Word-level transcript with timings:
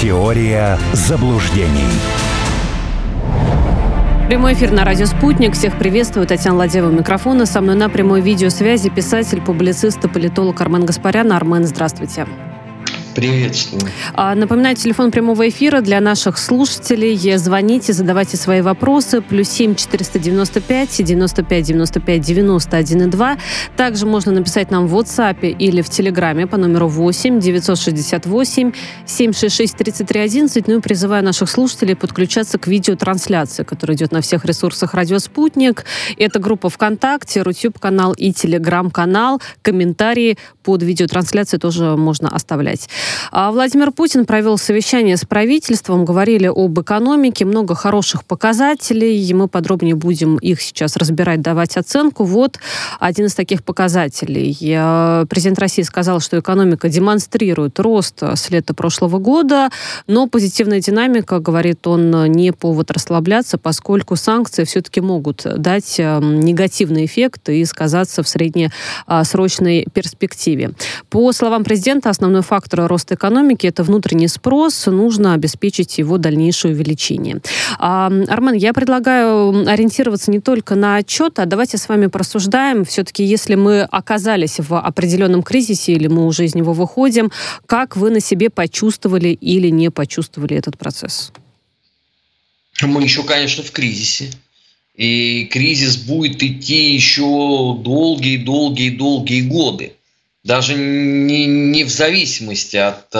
Теория 0.00 0.78
заблуждений. 0.92 1.90
Прямой 4.28 4.54
эфир 4.54 4.70
на 4.70 4.84
радио 4.84 5.06
«Спутник». 5.06 5.54
Всех 5.54 5.76
приветствую. 5.76 6.24
Татьяна 6.24 6.58
Ладева 6.58 6.88
микрофона. 6.88 7.46
Со 7.46 7.60
мной 7.60 7.74
на 7.74 7.88
прямой 7.88 8.20
видеосвязи 8.20 8.90
писатель, 8.90 9.40
публицист 9.40 10.04
и 10.04 10.08
политолог 10.08 10.60
Армен 10.60 10.86
Гаспарян. 10.86 11.32
Армен, 11.32 11.64
здравствуйте. 11.64 12.28
Приветствую. 13.18 13.82
А, 14.14 14.36
напоминаю, 14.36 14.76
телефон 14.76 15.10
прямого 15.10 15.48
эфира 15.48 15.80
для 15.80 16.00
наших 16.00 16.38
слушателей. 16.38 17.36
Звоните, 17.36 17.92
задавайте 17.92 18.36
свои 18.36 18.60
вопросы. 18.60 19.20
Плюс 19.22 19.48
семь 19.48 19.74
четыреста 19.74 20.20
девяносто 20.20 20.60
пять 20.60 20.96
девяносто 21.02 21.42
пять 21.42 21.64
девяносто 21.64 21.98
пять 21.98 22.20
девяносто 22.20 22.76
один 22.76 23.02
и 23.02 23.06
два. 23.06 23.36
Также 23.76 24.06
можно 24.06 24.30
написать 24.30 24.70
нам 24.70 24.86
в 24.86 24.96
WhatsApp 24.96 25.48
или 25.48 25.82
в 25.82 25.90
Телеграме 25.90 26.46
по 26.46 26.56
номеру 26.58 26.86
восемь 26.86 27.40
девятьсот 27.40 27.80
шестьдесят 27.80 28.24
восемь 28.24 28.70
семь 29.04 29.32
шесть 29.32 29.56
шесть 29.56 29.76
тридцать 29.76 30.06
три 30.06 30.20
одиннадцать. 30.20 30.68
Ну 30.68 30.78
и 30.78 30.80
призываю 30.80 31.24
наших 31.24 31.50
слушателей 31.50 31.96
подключаться 31.96 32.56
к 32.56 32.68
видеотрансляции, 32.68 33.64
которая 33.64 33.96
идет 33.96 34.12
на 34.12 34.20
всех 34.20 34.44
ресурсах 34.44 34.94
«Радио 34.94 35.18
Спутник». 35.18 35.84
Это 36.18 36.38
группа 36.38 36.70
ВКонтакте, 36.70 37.42
Рутюб-канал 37.42 38.12
и 38.12 38.32
Телеграм-канал. 38.32 39.42
Комментарии 39.62 40.38
под 40.62 40.84
видеотрансляцией 40.84 41.58
тоже 41.58 41.96
можно 41.96 42.28
оставлять. 42.28 42.88
А 43.30 43.50
Владимир 43.50 43.92
Путин 43.92 44.24
провел 44.24 44.58
совещание 44.58 45.16
с 45.16 45.24
правительством, 45.24 46.04
говорили 46.04 46.46
об 46.46 46.80
экономике, 46.80 47.44
много 47.44 47.74
хороших 47.74 48.24
показателей, 48.24 49.32
мы 49.34 49.48
подробнее 49.48 49.94
будем 49.94 50.36
их 50.36 50.60
сейчас 50.60 50.96
разбирать, 50.96 51.40
давать 51.40 51.76
оценку. 51.76 52.24
Вот 52.24 52.58
один 52.98 53.26
из 53.26 53.34
таких 53.34 53.64
показателей. 53.64 54.54
Президент 55.28 55.58
России 55.58 55.82
сказал, 55.82 56.20
что 56.20 56.38
экономика 56.38 56.88
демонстрирует 56.88 57.78
рост 57.78 58.22
с 58.22 58.50
лета 58.50 58.74
прошлого 58.74 59.18
года, 59.18 59.70
но 60.06 60.26
позитивная 60.26 60.80
динамика, 60.80 61.38
говорит 61.38 61.86
он, 61.86 62.26
не 62.26 62.52
повод 62.52 62.90
расслабляться, 62.90 63.58
поскольку 63.58 64.16
санкции 64.16 64.64
все-таки 64.64 65.00
могут 65.00 65.46
дать 65.56 65.96
эм, 65.98 66.40
негативный 66.40 67.04
эффект 67.04 67.48
и 67.48 67.64
сказаться 67.64 68.22
в 68.22 68.28
среднесрочной 68.28 69.86
перспективе. 69.92 70.72
По 71.10 71.32
словам 71.32 71.64
президента, 71.64 72.10
основной 72.10 72.42
фактор 72.42 72.87
рост 72.88 73.12
экономики– 73.12 73.66
это 73.68 73.84
внутренний 73.84 74.28
спрос, 74.28 74.86
нужно 74.86 75.34
обеспечить 75.34 75.98
его 75.98 76.18
дальнейшее 76.18 76.74
увеличение. 76.74 77.40
А, 77.78 78.06
Армен, 78.06 78.54
я 78.54 78.72
предлагаю 78.72 79.68
ориентироваться 79.68 80.30
не 80.30 80.40
только 80.40 80.74
на 80.74 80.96
отчет, 80.96 81.38
а 81.38 81.46
давайте 81.46 81.78
с 81.78 81.88
вами 81.88 82.06
порассуждаем. 82.06 82.84
Все-таки, 82.84 83.22
если 83.24 83.54
мы 83.54 83.82
оказались 83.82 84.58
в 84.58 84.78
определенном 84.78 85.42
кризисе 85.42 85.92
или 85.92 86.08
мы 86.08 86.26
уже 86.26 86.44
из 86.44 86.54
него 86.54 86.72
выходим, 86.72 87.30
как 87.66 87.96
вы 87.96 88.10
на 88.10 88.20
себе 88.20 88.50
почувствовали 88.50 89.28
или 89.28 89.68
не 89.68 89.90
почувствовали 89.90 90.56
этот 90.56 90.76
процесс? 90.76 91.32
Мы 92.82 93.02
еще, 93.02 93.22
конечно, 93.22 93.62
в 93.62 93.70
кризисе. 93.70 94.30
И 94.94 95.44
кризис 95.52 95.96
будет 95.96 96.42
идти 96.42 96.94
еще 96.94 97.76
долгие-долгие-долгие 97.84 99.42
годы 99.42 99.92
даже 100.44 100.74
не, 100.74 101.46
не 101.46 101.84
в 101.84 101.90
зависимости 101.90 102.76
от 102.76 103.14
э, 103.14 103.18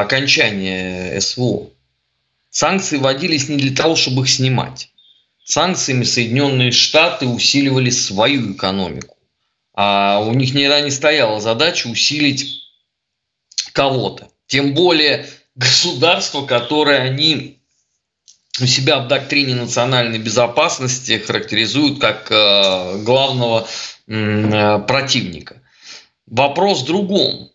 окончания 0.00 1.20
СВО. 1.20 1.70
Санкции 2.50 2.98
вводились 2.98 3.48
не 3.48 3.56
для 3.56 3.74
того, 3.74 3.96
чтобы 3.96 4.22
их 4.22 4.30
снимать. 4.30 4.90
Санкциями 5.44 6.04
Соединенные 6.04 6.70
Штаты 6.70 7.26
усиливали 7.26 7.90
свою 7.90 8.52
экономику. 8.52 9.16
А 9.74 10.20
у 10.20 10.34
них 10.34 10.52
никогда 10.54 10.80
не 10.82 10.90
стояла 10.90 11.40
задача 11.40 11.88
усилить 11.88 12.62
кого-то. 13.72 14.28
Тем 14.46 14.74
более 14.74 15.26
государство, 15.54 16.44
которое 16.44 17.00
они 17.00 17.58
у 18.60 18.66
себя 18.66 18.98
в 19.00 19.08
доктрине 19.08 19.54
национальной 19.54 20.18
безопасности 20.18 21.18
характеризуют 21.18 22.00
как 22.00 22.30
э, 22.30 22.98
главного 22.98 23.66
э, 24.06 24.78
противника. 24.86 25.61
Вопрос 26.26 26.82
в 26.82 26.86
другом, 26.86 27.50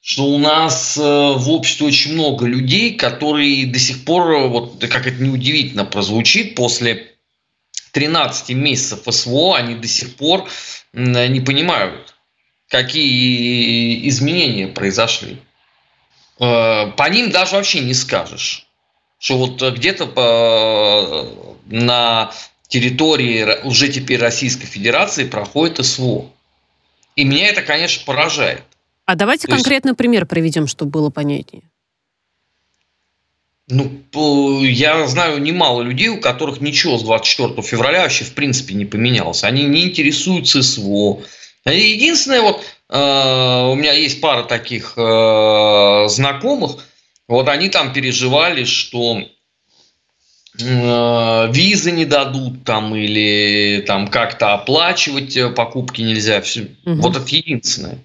что 0.00 0.24
у 0.24 0.38
нас 0.38 0.96
э, 0.96 1.00
в 1.00 1.50
обществе 1.50 1.86
очень 1.86 2.14
много 2.14 2.46
людей, 2.46 2.94
которые 2.94 3.66
до 3.66 3.78
сих 3.78 4.04
пор, 4.04 4.48
вот 4.48 4.80
как 4.80 5.06
это 5.06 5.22
неудивительно 5.22 5.84
прозвучит, 5.84 6.54
после 6.54 7.12
13 7.92 8.50
месяцев 8.50 9.02
СВО 9.08 9.56
они 9.56 9.74
до 9.74 9.88
сих 9.88 10.16
пор 10.16 10.48
не 10.92 11.40
понимают, 11.40 12.14
какие 12.68 14.08
изменения 14.08 14.68
произошли. 14.68 15.38
Э, 16.38 16.90
по 16.96 17.08
ним 17.08 17.30
даже 17.30 17.56
вообще 17.56 17.80
не 17.80 17.94
скажешь, 17.94 18.66
что 19.18 19.36
вот 19.36 19.62
где-то 19.62 20.06
на 21.66 22.32
территории 22.68 23.64
уже 23.64 23.88
теперь 23.88 24.18
Российской 24.20 24.66
Федерации 24.66 25.24
проходит 25.24 25.84
СВО. 25.84 26.30
И 27.16 27.24
меня 27.24 27.48
это, 27.48 27.62
конечно, 27.62 28.04
поражает. 28.04 28.62
А 29.04 29.14
давайте 29.14 29.46
То 29.46 29.54
конкретный 29.54 29.90
есть... 29.90 29.98
пример 29.98 30.26
приведем, 30.26 30.66
чтобы 30.66 30.92
было 30.92 31.10
понятнее. 31.10 31.62
Ну, 33.68 34.62
я 34.64 35.06
знаю 35.06 35.40
немало 35.40 35.82
людей, 35.82 36.08
у 36.08 36.20
которых 36.20 36.60
ничего 36.60 36.98
с 36.98 37.04
24 37.04 37.62
февраля 37.62 38.02
вообще 38.02 38.24
в 38.24 38.34
принципе 38.34 38.74
не 38.74 38.84
поменялось. 38.84 39.44
Они 39.44 39.64
не 39.64 39.84
интересуются 39.84 40.62
СВО. 40.62 41.22
Единственное, 41.64 42.40
вот 42.40 42.64
э, 42.88 43.70
у 43.70 43.74
меня 43.76 43.92
есть 43.92 44.20
пара 44.20 44.42
таких 44.42 44.94
э, 44.96 46.04
знакомых, 46.08 46.84
вот 47.28 47.48
они 47.48 47.68
там 47.68 47.92
переживали, 47.92 48.64
что 48.64 49.22
визы 50.54 51.92
не 51.92 52.04
дадут 52.04 52.64
там 52.64 52.94
или 52.94 53.82
там 53.86 54.08
как-то 54.08 54.54
оплачивать 54.54 55.36
э, 55.36 55.50
покупки 55.50 56.02
нельзя. 56.02 56.40
Все. 56.40 56.62
Угу. 56.84 56.94
Вот 56.94 57.16
это 57.16 57.36
единственное. 57.36 57.98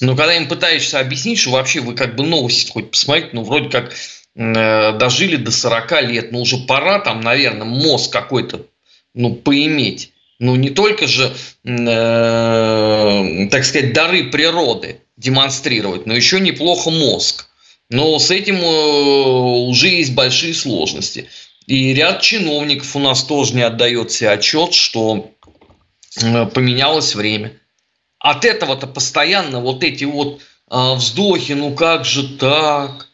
Но 0.00 0.14
когда 0.14 0.34
им 0.36 0.48
пытаешься 0.48 1.00
объяснить, 1.00 1.38
что 1.38 1.50
вообще 1.50 1.80
вы 1.80 1.94
как 1.94 2.14
бы 2.14 2.24
новости 2.24 2.70
хоть 2.70 2.90
посмотрите, 2.90 3.30
ну 3.32 3.42
вроде 3.42 3.68
как 3.70 3.94
э, 4.36 4.98
дожили 4.98 5.36
до 5.36 5.50
40 5.50 6.02
лет, 6.02 6.32
ну 6.32 6.40
уже 6.40 6.58
пора 6.58 7.00
там, 7.00 7.20
наверное, 7.20 7.64
мозг 7.64 8.12
какой-то 8.12 8.66
ну, 9.14 9.34
поиметь. 9.34 10.12
Ну 10.38 10.54
не 10.54 10.70
только 10.70 11.08
же, 11.08 11.34
э, 11.64 13.48
так 13.50 13.64
сказать, 13.64 13.92
дары 13.92 14.24
природы 14.30 15.00
демонстрировать, 15.16 16.06
но 16.06 16.14
еще 16.14 16.38
неплохо 16.38 16.90
мозг. 16.90 17.46
Но 17.90 18.18
с 18.18 18.30
этим 18.30 18.56
э, 18.56 19.68
уже 19.68 19.88
есть 19.88 20.14
большие 20.14 20.54
сложности. 20.54 21.28
И 21.68 21.92
ряд 21.92 22.22
чиновников 22.22 22.96
у 22.96 22.98
нас 22.98 23.22
тоже 23.22 23.54
не 23.54 23.60
отдает 23.60 24.10
себе 24.10 24.30
отчет, 24.30 24.72
что 24.72 25.30
э, 26.22 26.46
поменялось 26.46 27.14
время. 27.14 27.52
От 28.18 28.46
этого-то 28.46 28.86
постоянно 28.86 29.60
вот 29.60 29.84
эти 29.84 30.04
вот 30.04 30.40
э, 30.70 30.94
вздохи, 30.94 31.52
ну 31.52 31.74
как 31.74 32.06
же 32.06 32.38
так? 32.38 33.08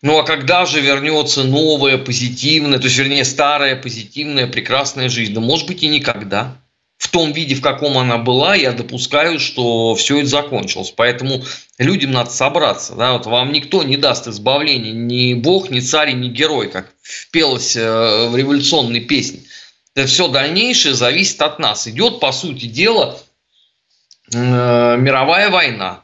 Ну 0.00 0.16
а 0.16 0.22
когда 0.22 0.64
же 0.64 0.80
вернется 0.80 1.42
новая 1.42 1.98
позитивная, 1.98 2.78
то 2.78 2.84
есть 2.84 2.98
вернее 2.98 3.24
старая 3.24 3.74
позитивная 3.74 4.46
прекрасная 4.46 5.08
жизнь? 5.08 5.34
Да 5.34 5.40
может 5.40 5.66
быть 5.66 5.82
и 5.82 5.88
никогда 5.88 6.56
в 6.98 7.08
том 7.08 7.32
виде, 7.32 7.54
в 7.54 7.60
каком 7.60 7.98
она 7.98 8.16
была, 8.16 8.54
я 8.54 8.72
допускаю, 8.72 9.38
что 9.38 9.94
все 9.94 10.20
это 10.20 10.28
закончилось. 10.28 10.92
Поэтому 10.96 11.44
людям 11.78 12.12
надо 12.12 12.30
собраться. 12.30 12.94
Да? 12.94 13.12
Вот 13.12 13.26
вам 13.26 13.52
никто 13.52 13.82
не 13.82 13.96
даст 13.96 14.26
избавления, 14.26 14.92
ни 14.92 15.34
бог, 15.34 15.70
ни 15.70 15.80
царь, 15.80 16.12
ни 16.14 16.28
герой, 16.28 16.68
как 16.70 16.92
пелось 17.30 17.76
э, 17.76 18.28
в 18.28 18.36
революционной 18.36 19.00
песне. 19.00 19.40
Это 19.94 20.06
все 20.06 20.28
дальнейшее 20.28 20.94
зависит 20.94 21.40
от 21.42 21.58
нас. 21.58 21.86
Идет, 21.86 22.18
по 22.18 22.32
сути 22.32 22.64
дела, 22.66 23.18
э, 24.32 24.38
мировая 24.96 25.50
война 25.50 26.02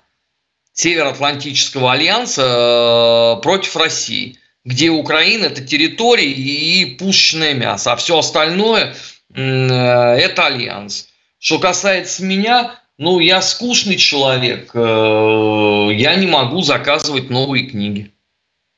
Североатлантического 0.74 1.92
альянса 1.92 3.38
э, 3.38 3.42
против 3.42 3.76
России, 3.76 4.38
где 4.66 4.90
Украина– 4.90 5.46
это 5.46 5.64
территория 5.64 6.30
и 6.30 6.84
пушечное 6.96 7.54
мясо, 7.54 7.92
а 7.92 7.96
все 7.96 8.18
остальное– 8.18 8.94
это 9.34 10.46
альянс. 10.46 11.08
Что 11.38 11.58
касается 11.58 12.24
меня, 12.24 12.78
ну, 12.98 13.18
я 13.18 13.42
скучный 13.42 13.96
человек, 13.96 14.70
э, 14.74 15.88
я 15.94 16.14
не 16.14 16.26
могу 16.26 16.62
заказывать 16.62 17.30
новые 17.30 17.66
книги. 17.66 18.12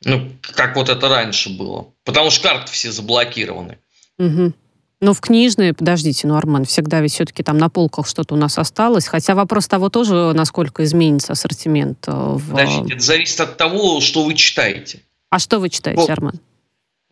Ну, 0.05 0.31
как 0.55 0.77
вот 0.77 0.89
это 0.89 1.09
раньше 1.09 1.51
было. 1.51 1.89
Потому 2.05 2.31
что 2.31 2.49
карты 2.49 2.73
все 2.73 2.93
заблокированы. 2.93 3.79
Угу. 4.19 4.53
Ну, 5.01 5.13
в 5.13 5.21
книжные, 5.21 5.75
подождите, 5.75 6.27
ну, 6.27 6.37
Арман, 6.37 6.65
всегда 6.65 7.01
ведь 7.01 7.13
все-таки 7.13 7.43
там 7.43 7.59
на 7.59 7.69
полках 7.69 8.07
что-то 8.07 8.35
у 8.35 8.39
нас 8.39 8.57
осталось. 8.59 9.07
Хотя 9.07 9.35
вопрос 9.35 9.67
того 9.67 9.91
тоже, 9.91 10.33
насколько 10.35 10.85
изменится 10.85 11.33
ассортимент. 11.33 11.99
Э, 12.07 12.13
в... 12.13 12.51
Подождите, 12.51 12.95
это 12.95 13.03
зависит 13.03 13.41
от 13.41 13.57
того, 13.57 14.01
что 14.01 14.25
вы 14.25 14.35
читаете. 14.35 15.01
А 15.31 15.39
что 15.39 15.59
вы 15.59 15.69
читаете, 15.69 16.01
вот. 16.01 16.35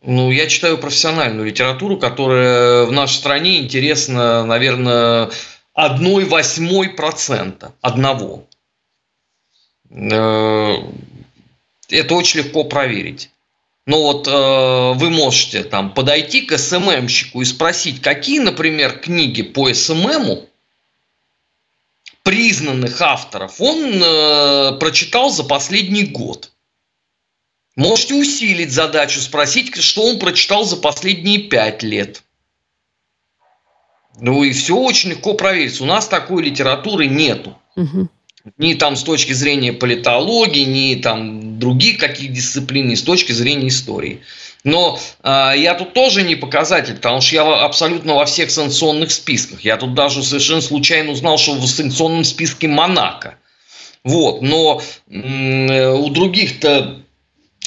Ну, 0.04 0.32
я 0.32 0.48
читаю 0.48 0.78
профессиональную 0.78 1.46
литературу, 1.46 1.96
которая 1.96 2.84
в 2.86 2.92
нашей 2.92 3.14
стране 3.14 3.60
интересна, 3.60 4.44
наверное, 4.44 5.30
одной 5.74 6.24
восьмой 6.24 6.90
процента. 6.90 7.72
Одного. 7.80 8.44
Э, 9.90 10.74
Это 11.88 12.14
очень 12.14 12.40
легко 12.40 12.64
проверить. 12.64 13.30
Но 13.86 14.02
вот 14.02 14.26
э, 14.26 14.98
вы 14.98 15.10
можете 15.10 15.62
там 15.62 15.92
подойти 15.92 16.42
к 16.42 16.58
СММщику 16.58 17.40
и 17.40 17.44
спросить, 17.44 18.00
какие, 18.00 18.40
например, 18.40 18.98
книги 18.98 19.42
по 19.42 19.72
СММу 19.72 20.48
признанных 22.22 23.00
авторов 23.00 23.60
он 23.60 24.02
э, 24.02 24.72
прочитал 24.78 25.30
за 25.30 25.44
последний 25.44 26.04
год. 26.04 26.52
Можете 27.76 28.14
усилить 28.14 28.72
задачу, 28.72 29.20
спросить, 29.20 29.74
что 29.76 30.04
он 30.04 30.18
прочитал 30.18 30.64
за 30.64 30.76
последние 30.76 31.38
пять 31.38 31.82
лет. 31.82 32.22
Ну 34.20 34.44
и 34.44 34.52
все 34.52 34.76
очень 34.76 35.10
легко 35.10 35.34
проверить. 35.34 35.80
У 35.80 35.86
нас 35.86 36.06
такой 36.06 36.42
литературы 36.42 37.06
нету. 37.06 37.58
Угу. 37.76 38.08
Ни 38.58 38.74
там 38.74 38.96
с 38.96 39.02
точки 39.04 39.32
зрения 39.32 39.72
политологии, 39.72 40.64
ни 40.64 41.00
там 41.00 41.58
других 41.58 41.98
каких 41.98 42.32
дисциплин, 42.32 42.88
ни 42.88 42.94
с 42.94 43.02
точки 43.02 43.32
зрения 43.32 43.68
истории. 43.68 44.20
Но 44.64 44.98
э, 45.22 45.52
я 45.56 45.74
тут 45.74 45.92
тоже 45.92 46.22
не 46.22 46.36
показатель, 46.36 46.96
потому 46.96 47.20
что 47.20 47.34
я 47.36 47.64
абсолютно 47.64 48.14
во 48.14 48.26
всех 48.26 48.50
санкционных 48.50 49.10
списках. 49.10 49.62
Я 49.62 49.76
тут 49.76 49.94
даже 49.94 50.22
совершенно 50.22 50.60
случайно 50.60 51.12
узнал, 51.12 51.38
что 51.38 51.54
в 51.54 51.66
санкционном 51.66 52.24
списке 52.24 52.68
Монако. 52.68 53.36
Вот, 54.04 54.42
но 54.42 54.82
э, 55.08 55.92
у 55.92 56.08
других-то, 56.10 57.02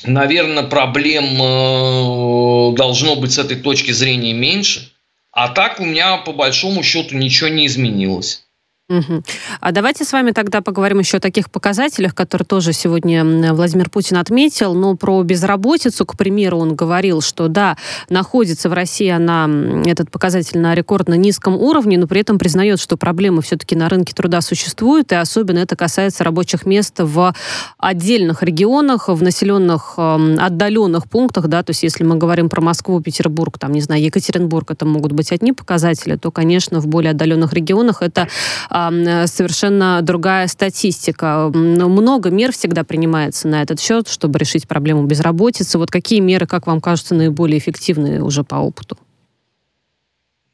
наверное, 0.08 0.64
проблем 0.64 1.26
э, 1.42 2.76
должно 2.76 3.16
быть 3.16 3.34
с 3.34 3.38
этой 3.38 3.58
точки 3.58 3.92
зрения 3.92 4.34
меньше. 4.34 4.92
А 5.32 5.50
так 5.50 5.80
у 5.80 5.86
меня 5.86 6.18
по 6.18 6.32
большому 6.32 6.82
счету 6.82 7.16
ничего 7.16 7.50
не 7.50 7.68
изменилось. 7.68 8.45
Угу. 8.88 9.24
А 9.62 9.72
давайте 9.72 10.06
с 10.06 10.14
вами 10.14 10.30
тогда 10.30 10.62
поговорим 10.62 11.00
еще 11.00 11.18
о 11.18 11.20
таких 11.20 11.50
показателях, 11.50 12.14
которые 12.14 12.46
тоже 12.46 12.72
сегодня 12.72 13.52
Владимир 13.56 13.90
Путин 13.90 14.18
отметил. 14.18 14.76
Но 14.76 14.96
про 14.96 15.24
безработицу, 15.24 16.06
к 16.06 16.16
примеру, 16.16 16.60
он 16.60 16.76
говорил, 16.76 17.22
что 17.22 17.48
да, 17.48 17.78
находится 18.10 18.70
в 18.70 18.74
России 18.74 19.10
она, 19.10 19.50
этот 19.86 20.12
показатель 20.12 20.60
на 20.60 20.76
рекордно 20.76 21.16
низком 21.16 21.56
уровне, 21.56 21.98
но 21.98 22.06
при 22.06 22.22
этом 22.22 22.38
признает, 22.38 22.80
что 22.80 22.96
проблемы 22.96 23.42
все-таки 23.42 23.76
на 23.76 23.90
рынке 23.90 24.14
труда 24.14 24.42
существуют, 24.42 25.12
и 25.12 25.16
особенно 25.16 25.60
это 25.60 25.76
касается 25.76 26.24
рабочих 26.24 26.68
мест 26.68 27.00
в 27.00 27.34
отдельных 27.80 28.44
регионах, 28.44 29.08
в 29.10 29.24
населенных 29.24 29.98
отдаленных 29.98 31.10
пунктах, 31.10 31.48
да, 31.48 31.64
то 31.64 31.72
есть 31.72 31.82
если 31.82 32.04
мы 32.04 32.18
говорим 32.18 32.50
про 32.50 32.62
Москву, 32.62 33.02
Петербург, 33.02 33.58
там, 33.58 33.72
не 33.72 33.82
знаю, 33.82 34.04
Екатеринбург, 34.04 34.70
это 34.70 34.86
могут 34.86 35.12
быть 35.12 35.32
одни 35.32 35.54
показатели, 35.54 36.18
то, 36.18 36.30
конечно, 36.30 36.80
в 36.80 36.88
более 36.88 37.12
отдаленных 37.12 37.52
регионах 37.54 38.04
это 38.04 38.28
совершенно 38.76 40.02
другая 40.02 40.48
статистика. 40.48 41.50
Много 41.54 42.30
мер 42.30 42.52
всегда 42.52 42.84
принимается 42.84 43.48
на 43.48 43.62
этот 43.62 43.80
счет, 43.80 44.08
чтобы 44.10 44.38
решить 44.40 44.68
проблему 44.68 45.06
безработицы. 45.06 45.78
Вот 45.78 45.92
какие 45.92 46.20
меры, 46.20 46.46
как 46.46 46.68
вам 46.68 46.82
кажется, 46.82 47.16
наиболее 47.16 47.58
эффективные 47.58 48.22
уже 48.22 48.44
по 48.44 48.56
опыту? 48.56 48.98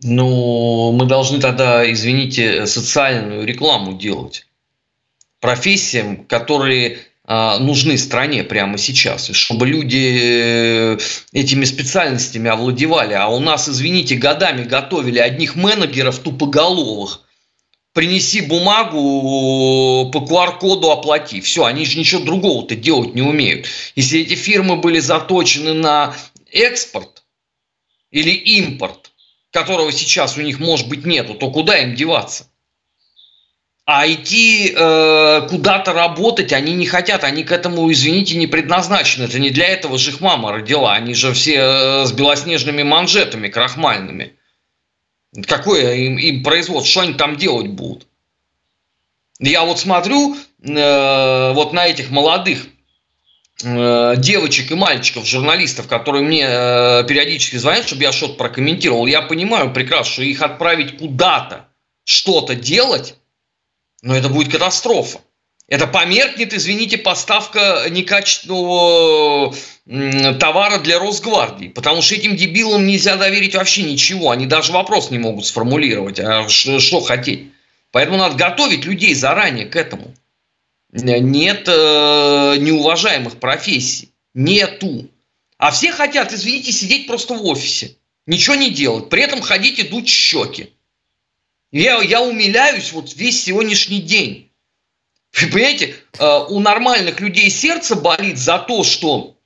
Ну, 0.04 0.92
мы 0.94 1.06
должны 1.06 1.40
тогда, 1.40 1.90
извините, 1.92 2.66
социальную 2.66 3.46
рекламу 3.46 3.98
делать 3.98 4.48
профессиям, 5.40 6.26
которые 6.26 7.00
а, 7.26 7.60
нужны 7.60 7.98
стране 7.98 8.44
прямо 8.44 8.78
сейчас, 8.78 9.28
чтобы 9.30 9.68
люди 9.68 10.20
э, 10.22 10.98
этими 11.34 11.66
специальностями 11.66 12.50
овладевали. 12.50 13.14
А 13.14 13.28
у 13.28 13.40
нас, 13.40 13.70
извините, 13.70 14.16
годами 14.16 14.64
готовили 14.64 15.20
одних 15.20 15.56
менеджеров 15.56 16.20
тупоголовых, 16.20 17.22
принеси 17.94 18.42
бумагу, 18.42 20.10
по 20.12 20.20
QR-коду 20.20 20.92
оплати. 20.92 21.42
Все, 21.42 21.66
они 21.66 21.86
же 21.86 22.00
ничего 22.00 22.24
другого-то 22.24 22.76
делать 22.76 23.14
не 23.14 23.22
умеют. 23.22 23.68
Если 23.96 24.22
эти 24.22 24.36
фирмы 24.36 24.78
были 24.78 25.00
заточены 25.00 25.74
на 25.74 26.16
экспорт 26.52 27.24
или 28.12 28.32
импорт, 28.32 29.12
которого 29.52 29.92
сейчас 29.92 30.38
у 30.38 30.42
них, 30.42 30.60
может 30.60 30.88
быть, 30.88 31.06
нету, 31.06 31.34
то 31.34 31.52
куда 31.52 31.78
им 31.80 31.96
деваться? 31.96 32.48
А 33.86 34.08
идти 34.08 34.74
э, 34.74 35.48
куда-то 35.50 35.92
работать 35.92 36.54
они 36.54 36.74
не 36.74 36.86
хотят, 36.86 37.24
они 37.24 37.44
к 37.44 37.52
этому, 37.52 37.92
извините, 37.92 38.38
не 38.38 38.48
предназначены. 38.48 39.26
Это 39.26 39.40
не 39.40 39.50
для 39.50 39.68
этого 39.68 39.98
же 39.98 40.12
их 40.12 40.22
мама 40.22 40.52
родила, 40.52 40.94
они 40.94 41.14
же 41.14 41.34
все 41.34 41.56
э, 41.56 42.06
с 42.06 42.14
белоснежными 42.14 42.84
манжетами 42.84 43.50
крахмальными. 43.50 44.38
Какое 45.48 45.96
им, 45.96 46.18
им 46.18 46.44
производство, 46.44 46.90
что 46.90 47.02
они 47.02 47.14
там 47.14 47.38
делать 47.38 47.68
будут? 47.68 48.08
Я 49.40 49.64
вот 49.64 49.80
смотрю 49.80 50.36
э, 50.36 51.54
вот 51.54 51.74
на 51.74 51.88
этих 51.88 52.12
молодых 52.12 52.68
э, 53.64 54.16
девочек 54.18 54.72
и 54.72 54.76
мальчиков, 54.76 55.26
журналистов, 55.26 55.88
которые 55.88 56.24
мне 56.24 56.46
э, 56.48 57.04
периодически 57.08 57.56
звонят, 57.56 57.88
чтобы 57.88 58.04
я 58.04 58.12
что-то 58.12 58.34
прокомментировал. 58.34 59.06
Я 59.08 59.22
понимаю 59.22 59.74
прекрасно, 59.74 60.14
что 60.14 60.24
их 60.24 60.42
отправить 60.42 60.98
куда-то, 60.98 61.66
что-то 62.04 62.54
делать, 62.56 63.16
но 64.02 64.16
это 64.16 64.30
будет 64.30 64.52
катастрофа. 64.52 65.22
Это 65.72 65.88
померкнет, 65.88 66.54
извините, 66.54 66.98
поставка 66.98 67.86
некачественного 67.90 69.56
товара 70.38 70.80
для 70.80 71.00
Росгвардии, 71.00 71.70
потому 71.70 72.02
что 72.02 72.16
этим 72.16 72.36
дебилам 72.36 72.86
нельзя 72.86 73.16
доверить 73.16 73.56
вообще 73.56 73.84
ничего, 73.84 74.32
они 74.32 74.46
даже 74.48 74.74
вопрос 74.74 75.12
не 75.12 75.18
могут 75.18 75.46
сформулировать, 75.46 76.20
а 76.20 76.50
что, 76.50 77.00
хотеть. 77.00 77.52
Поэтому 77.92 78.18
надо 78.18 78.36
готовить 78.36 78.84
людей 78.84 79.16
заранее 79.16 79.66
к 79.66 79.78
этому. 79.78 80.14
Нет 80.92 81.70
э, 81.70 82.58
неуважаемых 82.60 83.38
профессий, 83.38 84.10
нету. 84.34 85.08
А 85.58 85.72
все 85.72 85.94
хотят, 85.94 86.34
извините, 86.34 86.74
сидеть 86.74 87.08
просто 87.08 87.34
в 87.34 87.46
офисе, 87.46 87.96
ничего 88.28 88.56
не 88.56 88.72
делать, 88.72 89.08
при 89.08 89.24
этом 89.24 89.40
ходить 89.40 89.80
и 89.80 89.84
дуть 89.84 90.10
щеки. 90.10 90.74
Я, 91.72 92.02
я 92.02 92.22
умиляюсь 92.22 92.92
вот 92.92 93.16
весь 93.16 93.42
сегодняшний 93.42 94.02
день. 94.02 94.51
Понимаете, 95.32 95.96
э, 96.20 96.46
у 96.50 96.60
нормальных 96.60 97.20
людей 97.20 97.50
сердце 97.50 97.96
болит 97.96 98.38
за 98.38 98.60
то, 98.60 98.84
что 98.84 99.38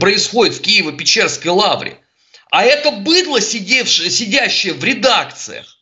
происходит 0.00 0.54
в 0.54 0.62
Киево-Печерской 0.62 1.50
лавре. 1.50 1.98
А 2.50 2.64
это 2.64 2.90
быдло, 2.90 3.40
сидевшее, 3.40 4.10
сидящее 4.10 4.74
в 4.74 4.84
редакциях, 4.84 5.78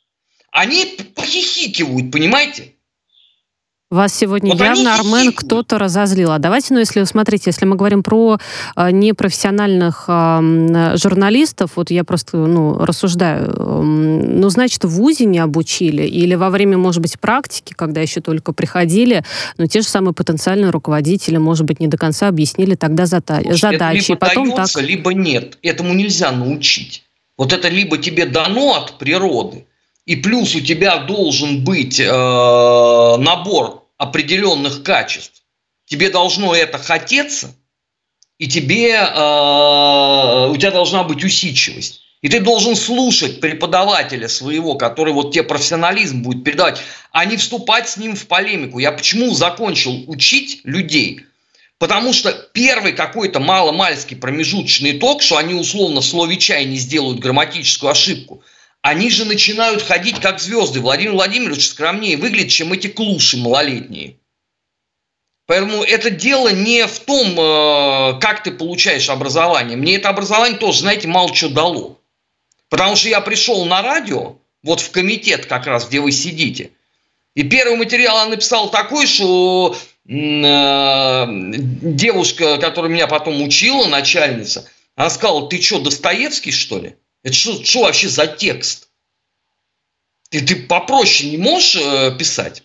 они 0.51 0.99
похихикивают, 1.15 2.11
понимаете? 2.11 2.75
Вас 3.91 4.15
сегодня 4.15 4.53
вот 4.53 4.61
явно, 4.61 4.95
Армен, 4.95 5.33
кто-то 5.33 5.77
разозлил. 5.77 6.31
А 6.31 6.39
давайте, 6.39 6.73
ну, 6.75 6.79
если, 6.79 7.03
смотрите, 7.03 7.45
если 7.47 7.65
мы 7.65 7.75
говорим 7.75 8.05
про 8.05 8.39
э, 8.77 8.91
непрофессиональных 8.93 10.05
э, 10.07 10.95
журналистов, 10.97 11.73
вот 11.75 11.91
я 11.91 12.05
просто, 12.05 12.37
ну, 12.37 12.79
рассуждаю, 12.79 13.49
э, 13.51 13.83
ну, 13.83 14.49
значит, 14.49 14.85
в 14.85 14.91
ВУЗе 14.91 15.25
не 15.25 15.41
обучили, 15.41 16.05
или 16.05 16.37
во 16.37 16.51
время, 16.51 16.79
может 16.79 17.03
быть, 17.03 17.19
практики, 17.19 17.75
когда 17.77 18.01
еще 18.01 18.21
только 18.21 18.53
приходили, 18.53 19.25
ну, 19.59 19.67
те 19.67 19.81
же 19.81 19.89
самые 19.89 20.15
потенциальные 20.15 20.71
руководители, 20.71 21.39
может 21.39 21.67
быть, 21.67 21.81
не 21.81 21.89
до 21.89 21.99
конца 21.99 22.29
объяснили 22.29 22.77
тогда 22.77 23.07
зада- 23.07 23.41
Слушай, 23.43 23.73
задачи. 23.73 24.03
Это 24.03 24.13
либо 24.13 24.17
потом 24.21 24.55
дается, 24.55 24.79
так... 24.79 24.89
либо 24.89 25.13
нет. 25.15 25.59
Этому 25.63 25.95
нельзя 25.95 26.31
научить. 26.31 27.03
Вот 27.37 27.53
это 27.53 27.69
либо 27.69 27.99
тебе 27.99 28.27
дано 28.27 28.77
от 28.77 28.99
природы, 28.99 29.65
и 30.07 30.17
плюс 30.17 30.55
у 30.55 30.61
тебя 30.61 30.99
должен 30.99 31.63
быть 31.63 32.01
э, 32.01 32.07
набор 32.07 33.87
определенных 33.99 34.83
качеств. 34.83 35.43
Тебе 35.87 36.11
должно 36.11 36.55
это 36.55 36.79
хотеться, 36.79 37.55
и 38.39 38.49
тебе, 38.49 38.93
э, 38.93 40.49
у 40.51 40.57
тебя 40.57 40.71
должна 40.71 41.05
быть 41.05 41.23
усидчивость. 41.23 42.01
И 42.23 42.29
ты 42.29 42.41
должен 42.41 42.77
слушать 42.77 43.41
преподавателя 43.41 44.29
своего, 44.29 44.75
который 44.75 45.13
вот 45.13 45.33
тебе 45.33 45.43
профессионализм 45.43 46.23
будет 46.23 46.45
передавать, 46.45 46.81
а 47.13 47.25
не 47.25 47.37
вступать 47.37 47.89
с 47.89 47.97
ним 47.97 48.15
в 48.15 48.27
полемику. 48.27 48.79
Я 48.79 48.93
почему 48.93 49.33
закончил 49.35 50.05
учить 50.07 50.61
людей? 50.65 51.25
Потому 51.79 52.13
что 52.13 52.33
первый 52.53 52.93
какой-то 52.93 53.41
маломальский 53.41 54.17
промежуточный 54.17 54.99
ток, 54.99 55.23
что 55.23 55.39
они 55.39 55.55
условно 55.55 56.03
в 56.03 56.07
слове 56.07 56.37
чай 56.37 56.67
не 56.67 56.77
сделают 56.77 57.21
грамматическую 57.21 57.91
ошибку– 57.91 58.43
они 58.83 59.11
же 59.11 59.25
начинают 59.25 59.83
ходить 59.83 60.21
как 60.21 60.41
звезды. 60.41 60.81
Владимир 60.81 61.13
Владимирович 61.13 61.69
скромнее 61.69 62.17
выглядит, 62.17 62.51
чем 62.51 62.73
эти 62.73 62.87
клуши 62.89 63.37
малолетние. 63.37 64.17
Поэтому 65.47 65.83
это 65.83 66.11
дело 66.11 66.53
не 66.53 66.87
в 66.87 67.01
том, 67.01 67.39
э, 67.39 68.21
как 68.21 68.43
ты 68.45 68.53
получаешь 68.53 69.11
образование. 69.11 69.77
Мне 69.77 69.97
это 69.97 70.09
образование 70.09 70.59
тоже, 70.59 70.81
знаете, 70.81 71.09
мало 71.09 71.35
что 71.35 71.49
дало. 71.49 71.99
Потому 72.69 72.95
что 72.95 73.09
я 73.09 73.21
пришел 73.21 73.65
на 73.67 73.83
радио, 73.83 74.37
вот 74.63 74.81
в 74.81 74.91
комитет 74.93 75.47
как 75.47 75.67
раз, 75.67 75.89
где 75.89 76.01
вы 76.01 76.13
сидите, 76.13 76.71
и 77.35 77.43
первый 77.43 77.77
материал 77.77 78.19
я 78.19 78.27
написал 78.27 78.71
такой, 78.71 79.07
что 79.07 79.77
э, 80.07 81.27
девушка, 81.27 82.59
которая 82.59 82.91
меня 82.91 83.07
потом 83.09 83.43
учила, 83.43 83.87
начальница, 83.87 84.69
она 84.95 85.11
сказала, 85.11 85.49
ты 85.49 85.61
что, 85.61 85.81
Достоевский, 85.81 86.53
что 86.53 86.79
ли? 86.79 86.97
Это 87.23 87.35
что, 87.35 87.63
что 87.63 87.83
вообще 87.83 88.09
за 88.09 88.27
текст? 88.27 88.89
Ты, 90.31 90.41
ты 90.41 90.57
попроще 90.57 91.31
не 91.31 91.39
можешь 91.39 91.77
э, 91.77 92.17
писать? 92.17 92.63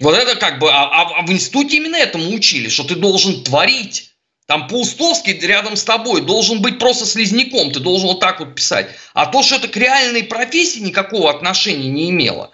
Вот 0.00 0.14
это 0.14 0.36
как 0.36 0.58
бы, 0.58 0.70
а, 0.70 0.84
а, 0.84 1.20
а 1.20 1.26
в 1.26 1.32
институте 1.32 1.76
именно 1.76 1.96
этому 1.96 2.28
учили, 2.34 2.68
что 2.68 2.84
ты 2.84 2.96
должен 2.96 3.42
творить. 3.44 4.10
Там 4.46 4.68
Паустовский 4.68 5.38
рядом 5.38 5.76
с 5.76 5.84
тобой 5.84 6.20
должен 6.20 6.60
быть 6.60 6.78
просто 6.78 7.06
слизняком, 7.06 7.72
ты 7.72 7.80
должен 7.80 8.08
вот 8.08 8.20
так 8.20 8.40
вот 8.40 8.54
писать. 8.54 8.90
А 9.14 9.26
то, 9.26 9.42
что 9.42 9.56
это 9.56 9.68
к 9.68 9.76
реальной 9.76 10.24
профессии 10.24 10.80
никакого 10.80 11.30
отношения 11.30 11.88
не 11.88 12.10
имело, 12.10 12.53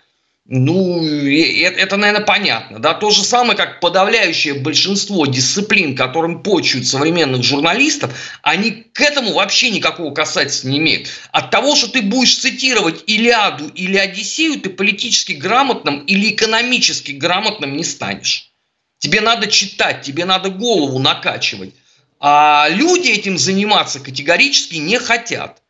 ну, 0.53 1.01
это, 1.07 1.97
наверное, 1.97 2.27
понятно. 2.27 2.81
Да? 2.81 2.93
То 2.95 3.11
же 3.11 3.23
самое, 3.23 3.57
как 3.57 3.79
подавляющее 3.79 4.55
большинство 4.55 5.25
дисциплин, 5.25 5.95
которым 5.95 6.43
почуют 6.43 6.89
современных 6.89 7.45
журналистов, 7.45 8.13
они 8.43 8.73
к 8.93 9.01
этому 9.01 9.33
вообще 9.33 9.71
никакого 9.71 10.13
касательства 10.13 10.67
не 10.67 10.79
имеют. 10.79 11.09
От 11.31 11.53
того, 11.53 11.77
что 11.77 11.87
ты 11.87 12.03
будешь 12.03 12.37
цитировать 12.37 13.05
Илиаду 13.07 13.69
или 13.69 13.97
Одиссею, 13.97 14.61
ты 14.61 14.71
политически 14.71 15.35
грамотным 15.35 16.01
или 16.01 16.31
экономически 16.33 17.13
грамотным 17.13 17.77
не 17.77 17.85
станешь. 17.85 18.51
Тебе 18.99 19.21
надо 19.21 19.47
читать, 19.47 20.03
тебе 20.03 20.25
надо 20.25 20.51
голову 20.51 20.99
накачивать. 20.99 21.77
А 22.19 22.67
люди 22.71 23.07
этим 23.07 23.39
заниматься 23.39 24.01
категорически 24.01 24.79
не 24.79 24.99
хотят. 24.99 25.63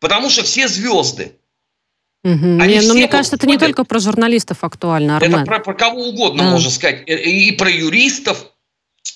Потому 0.00 0.28
что 0.28 0.42
все 0.42 0.66
звезды– 0.66 1.36
Угу. 2.24 2.58
Они 2.60 2.78
не, 2.78 2.80
ну, 2.80 2.94
мне 2.94 3.06
кажется, 3.06 3.36
это 3.36 3.46
не 3.46 3.58
только 3.58 3.84
про 3.84 3.98
журналистов 4.00 4.64
актуально, 4.64 5.18
Армен. 5.18 5.34
Это 5.34 5.44
про, 5.44 5.60
про 5.60 5.74
кого 5.74 6.08
угодно, 6.08 6.44
да. 6.44 6.50
можно 6.52 6.70
сказать. 6.70 7.02
И 7.06 7.52
про 7.52 7.70
юристов, 7.70 8.46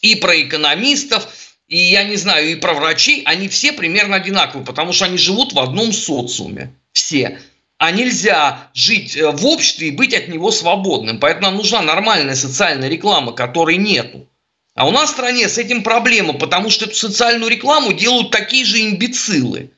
и 0.02 0.14
про 0.14 0.40
экономистов, 0.42 1.26
и, 1.68 1.78
я 1.78 2.04
не 2.04 2.16
знаю, 2.16 2.50
и 2.50 2.54
про 2.54 2.74
врачей. 2.74 3.22
Они 3.24 3.48
все 3.48 3.72
примерно 3.72 4.16
одинаковые, 4.16 4.64
потому 4.64 4.92
что 4.92 5.06
они 5.06 5.16
живут 5.16 5.54
в 5.54 5.58
одном 5.58 5.92
социуме. 5.92 6.74
Все. 6.92 7.38
А 7.78 7.92
нельзя 7.92 8.70
жить 8.74 9.16
э, 9.16 9.30
в 9.30 9.46
обществе 9.46 9.88
и 9.88 9.92
быть 9.92 10.12
от 10.12 10.28
него 10.28 10.50
свободным. 10.50 11.18
Поэтому 11.18 11.46
нам 11.46 11.56
нужна 11.56 11.80
нормальная 11.80 12.34
социальная 12.34 12.88
реклама, 12.88 13.32
которой 13.32 13.76
нету. 13.76 14.28
А 14.74 14.86
у 14.86 14.90
нас 14.90 15.10
в 15.10 15.12
стране 15.12 15.48
с 15.48 15.58
этим 15.58 15.82
проблема, 15.82 16.34
потому 16.34 16.70
что 16.70 16.84
эту 16.84 16.94
социальную 16.94 17.50
рекламу 17.50 17.92
делают 17.92 18.30
такие 18.30 18.64
же 18.64 18.80
имбецилы. 18.80 19.70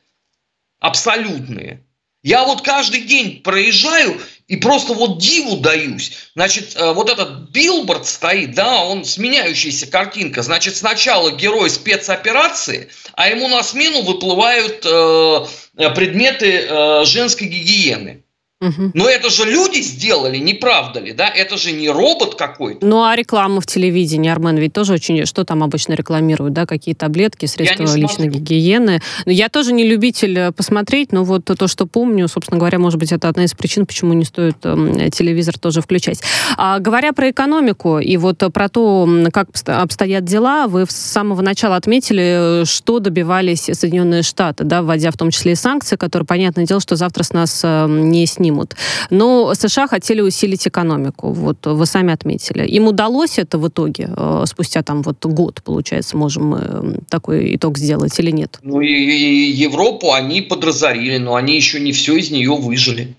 Абсолютные. 0.80 1.84
Я 2.22 2.44
вот 2.44 2.62
каждый 2.62 3.02
день 3.02 3.42
проезжаю 3.42 4.20
и 4.46 4.56
просто 4.56 4.92
вот 4.92 5.18
диву 5.18 5.56
даюсь. 5.56 6.30
Значит, 6.34 6.76
э, 6.76 6.92
вот 6.92 7.08
этот 7.08 7.50
билборд 7.50 8.06
стоит, 8.06 8.54
да, 8.54 8.84
он 8.84 9.04
сменяющаяся 9.04 9.86
картинка. 9.86 10.42
Значит, 10.42 10.76
сначала 10.76 11.30
герой 11.30 11.70
спецоперации, 11.70 12.90
а 13.14 13.28
ему 13.28 13.48
на 13.48 13.62
смену 13.62 14.02
выплывают 14.02 14.84
э, 14.84 15.90
предметы 15.94 16.66
э, 16.68 17.04
женской 17.06 17.46
гигиены. 17.46 18.22
Угу. 18.62 18.90
Но 18.92 19.08
это 19.08 19.30
же 19.30 19.46
люди 19.46 19.80
сделали, 19.80 20.36
не 20.36 20.52
правда 20.52 21.00
ли, 21.00 21.12
да? 21.12 21.28
Это 21.28 21.56
же 21.56 21.72
не 21.72 21.88
робот 21.88 22.34
какой-то. 22.34 22.84
Ну, 22.84 23.02
а 23.02 23.16
реклама 23.16 23.62
в 23.62 23.66
телевидении, 23.66 24.30
Армен, 24.30 24.58
ведь 24.58 24.74
тоже 24.74 24.92
очень... 24.92 25.24
Что 25.24 25.44
там 25.44 25.62
обычно 25.62 25.94
рекламируют, 25.94 26.52
да? 26.52 26.66
Какие 26.66 26.94
таблетки, 26.94 27.46
средства 27.46 27.94
личной 27.96 28.28
гигиены. 28.28 29.00
Ну, 29.24 29.32
я 29.32 29.48
тоже 29.48 29.72
не 29.72 29.84
любитель 29.84 30.38
э, 30.38 30.52
посмотреть, 30.52 31.10
но 31.10 31.24
вот 31.24 31.46
то, 31.46 31.68
что 31.68 31.86
помню, 31.86 32.28
собственно 32.28 32.58
говоря, 32.58 32.78
может 32.78 32.98
быть, 32.98 33.12
это 33.12 33.28
одна 33.28 33.44
из 33.44 33.54
причин, 33.54 33.86
почему 33.86 34.12
не 34.12 34.26
стоит 34.26 34.56
э, 34.64 35.08
телевизор 35.10 35.58
тоже 35.58 35.80
включать. 35.80 36.20
А, 36.58 36.80
говоря 36.80 37.14
про 37.14 37.30
экономику 37.30 37.98
и 37.98 38.18
вот 38.18 38.42
про 38.52 38.68
то, 38.68 39.08
как 39.32 39.48
обстоят 39.66 40.24
дела, 40.24 40.66
вы 40.66 40.84
с 40.84 40.90
самого 40.90 41.40
начала 41.40 41.76
отметили, 41.76 42.64
что 42.66 42.98
добивались 42.98 43.70
Соединенные 43.72 44.22
Штаты, 44.22 44.64
да, 44.64 44.82
вводя 44.82 45.10
в 45.12 45.16
том 45.16 45.30
числе 45.30 45.52
и 45.52 45.54
санкции, 45.54 45.96
которые, 45.96 46.26
понятное 46.26 46.66
дело, 46.66 46.80
что 46.80 46.96
завтра 46.96 47.22
с 47.22 47.32
нас 47.32 47.62
э, 47.64 47.86
не 47.88 48.26
снимут 48.26 48.49
снимут. 48.50 48.74
Но 49.10 49.54
США 49.54 49.86
хотели 49.86 50.20
усилить 50.20 50.66
экономику, 50.66 51.32
вот 51.32 51.66
вы 51.66 51.86
сами 51.86 52.12
отметили. 52.12 52.66
Им 52.66 52.86
удалось 52.86 53.38
это 53.38 53.58
в 53.58 53.68
итоге, 53.68 54.10
э, 54.16 54.44
спустя 54.46 54.82
там 54.82 55.02
вот 55.02 55.24
год, 55.24 55.62
получается, 55.64 56.16
можем 56.16 56.96
такой 57.08 57.54
итог 57.56 57.78
сделать 57.78 58.18
или 58.20 58.32
нет? 58.32 58.58
Ну 58.62 58.80
и, 58.80 58.88
и 58.88 59.50
Европу 59.50 60.12
они 60.12 60.42
подразорили, 60.42 61.18
но 61.18 61.34
они 61.34 61.56
еще 61.56 61.80
не 61.80 61.92
все 61.92 62.16
из 62.16 62.30
нее 62.30 62.52
выжили. 62.52 63.14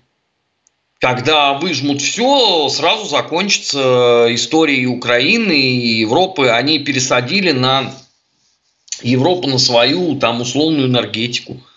Когда 1.00 1.54
выжмут 1.54 2.00
все, 2.00 2.68
сразу 2.68 3.08
закончится 3.08 4.28
история 4.30 4.86
Украины 4.86 5.52
и 5.52 6.00
Европы. 6.00 6.46
Они 6.46 6.78
пересадили 6.78 7.50
на 7.50 7.92
Европу 9.02 9.48
на 9.48 9.58
свою 9.58 10.16
там 10.16 10.40
условную 10.40 10.86
энергетику– 10.86 11.56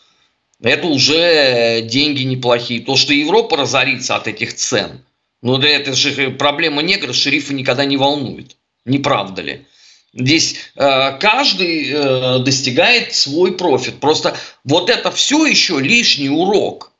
это 0.61 0.87
уже 0.87 1.81
деньги 1.81 2.23
неплохие. 2.23 2.81
То, 2.81 2.95
что 2.95 3.13
Европа 3.13 3.57
разорится 3.57 4.15
от 4.15 4.27
этих 4.27 4.53
цен, 4.53 5.03
ну 5.41 5.57
да 5.57 5.67
это 5.67 5.93
же 5.93 6.31
проблема 6.31 6.81
негров, 6.81 7.15
шерифа 7.15 7.53
никогда 7.53 7.85
не 7.85 7.97
волнует. 7.97 8.57
Не 8.85 8.99
правда 8.99 9.41
ли? 9.41 9.65
Здесь 10.13 10.55
э, 10.75 11.17
каждый 11.19 11.91
э, 11.91 12.39
достигает 12.39 13.13
свой 13.13 13.57
профит. 13.57 13.99
Просто 13.99 14.37
вот 14.63 14.89
это 14.89 15.11
все 15.11 15.45
еще 15.45 15.79
лишний 15.79 16.29
урок 16.29 16.93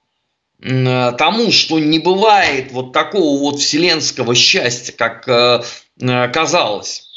э, 0.61 1.13
тому, 1.17 1.51
что 1.51 1.79
не 1.79 1.99
бывает 1.99 2.73
вот 2.73 2.91
такого 2.91 3.39
вот 3.39 3.61
вселенского 3.61 4.35
счастья, 4.35 4.91
как 4.91 5.27
э, 5.29 5.63
э 6.01 6.27
казалось 6.27 7.07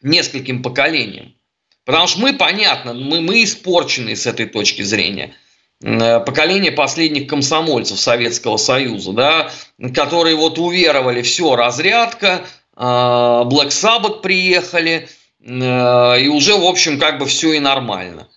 нескольким 0.00 0.62
поколениям. 0.62 1.34
Потому 1.84 2.06
что 2.06 2.20
мы, 2.20 2.32
понятно, 2.32 2.94
мы, 2.94 3.20
мы 3.20 3.42
испорчены 3.42 4.14
с 4.14 4.26
этой 4.26 4.46
точки 4.46 4.82
зрения. 4.82 5.34
Э, 5.82 6.20
поколение 6.20 6.70
последних 6.72 7.26
комсомольцев 7.26 7.98
Советского 7.98 8.56
Союза, 8.56 9.12
да, 9.12 9.50
которые 9.94 10.36
вот 10.36 10.58
уверовали, 10.58 11.22
все, 11.22 11.56
разрядка, 11.56 12.44
э, 12.76 12.80
Black 12.80 13.68
Sabbath 13.68 14.20
приехали, 14.20 15.08
э, 15.40 16.20
и 16.20 16.28
уже, 16.28 16.56
в 16.56 16.64
общем, 16.64 17.00
как 17.00 17.18
бы 17.18 17.26
все 17.26 17.54
и 17.54 17.58
нормально. 17.58 18.28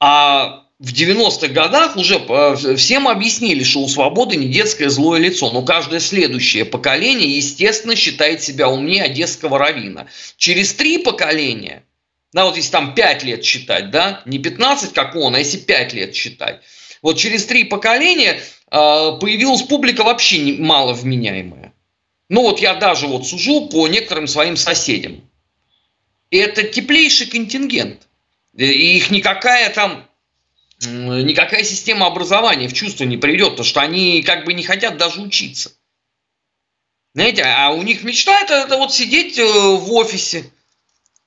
А 0.00 0.62
в 0.78 0.92
90-х 0.92 1.48
годах 1.48 1.96
уже 1.96 2.18
всем 2.76 3.08
объяснили, 3.08 3.62
что 3.62 3.80
у 3.80 3.88
свободы 3.88 4.36
не 4.36 4.48
детское 4.48 4.88
злое 4.88 5.20
лицо, 5.20 5.50
но 5.50 5.62
каждое 5.62 6.00
следующее 6.00 6.64
поколение, 6.64 7.36
естественно, 7.36 7.96
считает 7.96 8.42
себя 8.42 8.68
умнее 8.68 9.04
одесского 9.04 9.58
равина. 9.58 10.06
Через 10.36 10.74
три 10.74 10.98
поколения, 10.98 11.82
да, 12.36 12.44
вот 12.44 12.56
если 12.56 12.70
там 12.70 12.94
5 12.94 13.22
лет 13.22 13.42
считать, 13.42 13.90
да, 13.90 14.20
не 14.26 14.38
15, 14.38 14.92
как 14.92 15.16
он, 15.16 15.34
а 15.34 15.38
если 15.38 15.56
5 15.56 15.94
лет 15.94 16.14
считать, 16.14 16.60
вот 17.00 17.16
через 17.16 17.46
три 17.46 17.64
поколения 17.64 18.38
а, 18.68 19.12
появилась 19.12 19.62
публика 19.62 20.04
вообще 20.04 20.56
мало 20.58 20.92
вменяемая. 20.92 21.72
Ну 22.28 22.42
вот 22.42 22.60
я 22.60 22.74
даже 22.74 23.06
вот 23.06 23.26
сужу 23.26 23.70
по 23.70 23.88
некоторым 23.88 24.26
своим 24.26 24.58
соседям. 24.58 25.26
И 26.30 26.36
это 26.36 26.62
теплейший 26.64 27.26
контингент. 27.26 28.06
И 28.54 28.96
их 28.98 29.10
никакая 29.10 29.70
там, 29.70 30.06
никакая 30.82 31.64
система 31.64 32.04
образования 32.04 32.68
в 32.68 32.74
чувство 32.74 33.04
не 33.04 33.16
приведет, 33.16 33.52
потому 33.52 33.64
что 33.64 33.80
они 33.80 34.22
как 34.22 34.44
бы 34.44 34.52
не 34.52 34.62
хотят 34.62 34.98
даже 34.98 35.22
учиться. 35.22 35.72
Знаете, 37.14 37.44
а 37.46 37.70
у 37.70 37.80
них 37.80 38.04
мечта 38.04 38.38
это, 38.42 38.56
это 38.56 38.76
вот 38.76 38.92
сидеть 38.92 39.38
э, 39.38 39.42
в 39.46 39.90
офисе, 39.94 40.50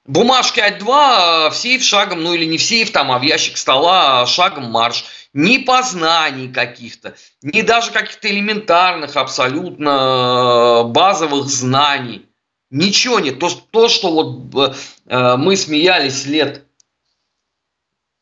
бумажки 0.05 0.59
от 0.59 0.79
два, 0.79 1.49
в 1.49 1.55
сейф 1.55 1.83
шагом, 1.83 2.23
ну 2.23 2.33
или 2.33 2.45
не 2.45 2.57
в 2.57 2.63
сейф 2.63 2.91
там, 2.91 3.11
а 3.11 3.19
в 3.19 3.23
ящик 3.23 3.57
стола 3.57 4.25
шагом 4.25 4.65
марш– 4.71 5.05
ни 5.33 5.59
познаний 5.59 6.51
каких-то, 6.51 7.15
ни 7.41 7.61
даже 7.61 7.91
каких-то 7.91 8.29
элементарных, 8.29 9.15
абсолютно 9.15 10.83
э, 10.85 10.87
базовых 10.89 11.47
знаний. 11.47 12.25
Ничего 12.71 13.19
нет. 13.19 13.39
То, 13.39 13.49
то 13.49 13.87
что 13.89 14.11
вот 14.11 14.77
э, 15.05 15.35
мы 15.37 15.55
смеялись 15.55 16.25
лет, 16.25 16.65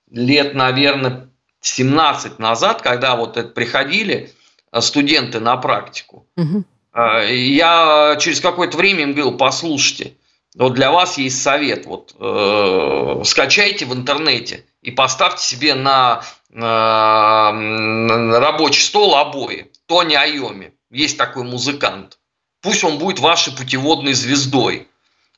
лет, 0.10 0.54
наверное, 0.54 1.30
17 1.62 2.40
назад, 2.40 2.82
когда 2.82 3.16
вот 3.16 3.38
это 3.38 3.50
приходили 3.50 4.34
э, 4.72 4.82
студенты 4.82 5.40
на 5.40 5.56
практику, 5.58 6.28
угу. 6.36 6.66
я 6.94 8.18
через 8.20 8.42
какое-то 8.42 8.78
время 8.78 9.04
им 9.04 9.14
говорил, 9.14 9.38
послушайте, 9.38 10.14
вот 10.58 10.74
для 10.74 10.92
вас 10.92 11.18
есть 11.18 11.42
совет, 11.42 11.86
вот 11.86 12.16
э, 12.20 13.22
скачайте 13.26 13.86
в 13.86 13.94
интернете 13.94 14.66
и 14.82 14.90
поставьте 14.90 15.46
себе 15.46 15.76
на 15.76 16.24
э, 16.52 16.60
рабочий 18.40 18.82
стол 18.82 19.16
обои. 19.16 19.72
Тони 19.86 20.16
Айоми, 20.16 20.74
есть 20.90 21.18
такой 21.18 21.44
музыкант. 21.44 22.18
Пусть 22.62 22.84
он 22.84 22.98
будет 22.98 23.20
вашей 23.20 23.54
путеводной 23.54 24.14
звездой. 24.14 24.88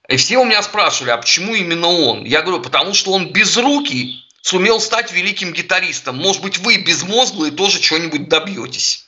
И 0.08 0.16
все 0.16 0.38
у 0.38 0.46
меня 0.46 0.64
спрашивали, 0.64 1.12
а 1.12 1.18
почему 1.18 1.54
именно 1.54 1.88
он? 1.88 2.24
Я 2.24 2.42
говорю, 2.42 2.64
потому 2.64 2.94
что 2.94 3.12
он 3.12 3.34
без 3.34 3.58
руки 3.58 4.24
сумел 4.42 4.80
стать 4.80 5.12
великим 5.12 5.52
гитаристом. 5.52 6.18
Может 6.18 6.42
быть, 6.42 6.60
вы 6.60 6.78
безмозглые 6.78 7.52
тоже 7.52 7.80
чего-нибудь 7.80 8.30
добьетесь. 8.30 9.06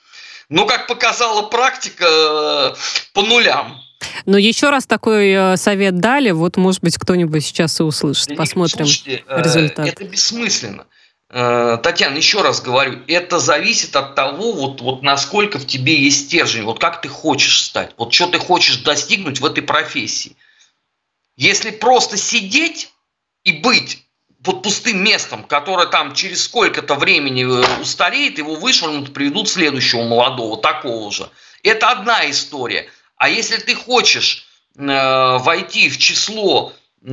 Но, 0.50 0.66
как 0.66 0.88
показала 0.88 1.44
практика, 1.44 2.06
э, 2.06 2.76
по 3.14 3.22
нулям. 3.22 3.82
Но 4.26 4.38
еще 4.38 4.70
раз 4.70 4.86
такой 4.86 5.32
э, 5.32 5.58
совет 5.58 6.00
дали, 6.00 6.32
вот, 6.32 6.58
может 6.58 6.82
быть, 6.82 6.98
кто-нибудь 6.98 7.44
сейчас 7.44 7.80
и 7.80 7.84
услышит. 7.84 8.36
Посмотрим 8.36 8.86
Слушайте, 8.86 9.24
э, 9.28 9.42
результат. 9.42 9.88
Это 9.88 10.04
бессмысленно. 10.04 10.86
Э, 11.30 11.78
Татьяна, 11.82 12.18
еще 12.18 12.42
раз 12.42 12.62
говорю, 12.62 13.00
это 13.08 13.40
зависит 13.40 13.96
от 13.96 14.16
того, 14.16 14.52
вот, 14.52 14.82
вот 14.82 15.02
насколько 15.02 15.60
в 15.60 15.66
тебе 15.66 15.96
есть 15.96 16.28
стержень, 16.28 16.64
вот 16.64 16.80
как 16.80 17.02
ты 17.02 17.08
хочешь 17.08 17.64
стать, 17.64 17.92
вот 17.98 18.14
что 18.14 18.28
ты 18.28 18.38
хочешь 18.38 18.78
достигнуть 18.78 19.40
в 19.40 19.46
этой 19.46 19.64
профессии. 19.64 20.36
Если 21.38 21.72
просто 21.72 22.18
сидеть 22.18 22.92
и 23.44 23.54
быть 23.54 24.06
вот 24.44 24.64
пустым 24.64 25.04
местом, 25.04 25.44
которое 25.44 25.88
там 25.88 26.14
через 26.14 26.44
сколько-то 26.44 26.96
времени 26.96 27.44
устареет, 27.82 28.38
его 28.38 28.56
вышвырнут, 28.56 29.14
приведут 29.14 29.50
следующего 29.50 30.04
молодого, 30.04 30.58
такого 30.58 31.12
же. 31.12 31.30
Это 31.64 31.90
одна 31.92 32.30
история. 32.30 32.88
А 33.22 33.30
если 33.30 33.58
ты 33.58 33.76
хочешь 33.76 34.48
э, 34.76 35.38
войти 35.38 35.92
в 35.92 36.00
число, 36.00 36.74
э, 37.04 37.08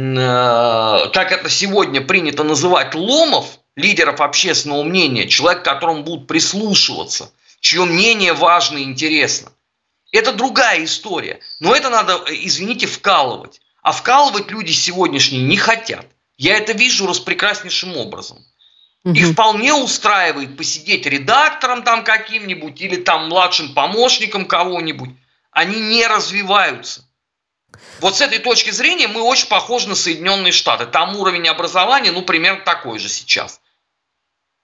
как 1.12 1.32
это 1.32 1.50
сегодня 1.50 2.00
принято 2.00 2.44
называть, 2.44 2.94
ломов, 2.94 3.58
лидеров 3.76 4.22
общественного 4.22 4.84
мнения, 4.84 5.28
человек, 5.28 5.60
к 5.60 5.66
которому 5.66 6.04
будут 6.04 6.26
прислушиваться, 6.26 7.30
чье 7.60 7.84
мнение 7.84 8.32
важно 8.32 8.78
и 8.78 8.84
интересно, 8.84 9.52
это 10.10 10.32
другая 10.32 10.82
история. 10.82 11.40
Но 11.60 11.74
это 11.74 11.90
надо, 11.90 12.24
извините, 12.30 12.86
вкалывать. 12.86 13.60
А 13.82 13.92
вкалывать 13.92 14.50
люди 14.50 14.72
сегодняшние 14.72 15.42
не 15.42 15.58
хотят. 15.58 16.06
Я 16.38 16.56
это 16.56 16.72
вижу 16.72 17.06
распрекраснейшим 17.06 17.98
образом. 17.98 18.38
Угу. 19.04 19.14
Их 19.14 19.26
вполне 19.32 19.74
устраивает 19.74 20.56
посидеть 20.56 21.04
редактором 21.04 21.82
там 21.82 22.02
каким-нибудь 22.02 22.80
или 22.80 22.96
там 22.96 23.28
младшим 23.28 23.74
помощником 23.74 24.46
кого-нибудь. 24.46 25.10
Они 25.50 25.80
не 25.80 26.06
развиваются. 26.06 27.04
Вот 28.00 28.16
с 28.16 28.20
этой 28.20 28.38
точки 28.38 28.70
зрения 28.70 29.08
мы 29.08 29.22
очень 29.22 29.48
похожи 29.48 29.88
на 29.88 29.94
Соединенные 29.94 30.52
Штаты. 30.52 30.86
Там 30.86 31.16
уровень 31.16 31.48
образования, 31.48 32.12
ну, 32.12 32.22
примерно 32.22 32.64
такой 32.64 32.98
же 32.98 33.08
сейчас. 33.08 33.60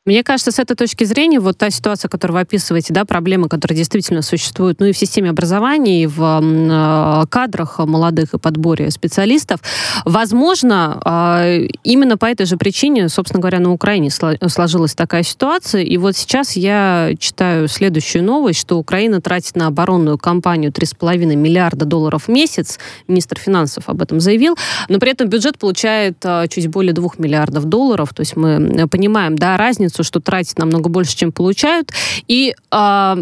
Мне 0.06 0.22
кажется, 0.22 0.52
с 0.52 0.58
этой 0.58 0.76
точки 0.76 1.04
зрения, 1.04 1.40
вот 1.40 1.56
та 1.56 1.70
ситуация, 1.70 2.10
которую 2.10 2.34
вы 2.34 2.40
описываете, 2.42 2.92
да, 2.92 3.06
проблемы, 3.06 3.48
которые 3.48 3.78
действительно 3.78 4.20
существуют, 4.20 4.78
ну 4.78 4.84
и 4.84 4.92
в 4.92 4.98
системе 4.98 5.30
образования, 5.30 6.02
и 6.02 6.06
в 6.06 6.42
э, 6.42 7.26
кадрах 7.30 7.78
молодых 7.78 8.34
и 8.34 8.38
подборе 8.38 8.90
специалистов, 8.90 9.60
возможно, 10.04 11.00
э, 11.02 11.68
именно 11.84 12.18
по 12.18 12.26
этой 12.26 12.44
же 12.44 12.58
причине, 12.58 13.08
собственно 13.08 13.40
говоря, 13.40 13.60
на 13.60 13.72
Украине 13.72 14.10
сложилась 14.10 14.94
такая 14.94 15.22
ситуация. 15.22 15.80
И 15.80 15.96
вот 15.96 16.14
сейчас 16.16 16.54
я 16.54 17.12
читаю 17.18 17.66
следующую 17.66 18.24
новость, 18.24 18.60
что 18.60 18.78
Украина 18.78 19.22
тратит 19.22 19.56
на 19.56 19.68
оборонную 19.68 20.18
кампанию 20.18 20.70
3,5 20.70 21.34
миллиарда 21.34 21.86
долларов 21.86 22.24
в 22.24 22.28
месяц. 22.28 22.78
Министр 23.08 23.38
финансов 23.38 23.84
об 23.86 24.02
этом 24.02 24.20
заявил. 24.20 24.58
Но 24.90 24.98
при 24.98 25.12
этом 25.12 25.30
бюджет 25.30 25.56
получает 25.56 26.18
э, 26.24 26.46
чуть 26.50 26.66
более 26.66 26.92
2 26.92 27.08
миллиардов 27.16 27.64
долларов. 27.64 28.12
То 28.12 28.20
есть 28.20 28.36
мы 28.36 28.86
понимаем, 28.88 29.36
да, 29.36 29.56
разницу 29.56 29.93
разницу, 29.94 30.04
что 30.04 30.20
тратят 30.20 30.58
намного 30.58 30.88
больше, 30.88 31.16
чем 31.16 31.32
получают. 31.32 31.92
И 32.28 32.54
э, 32.70 33.16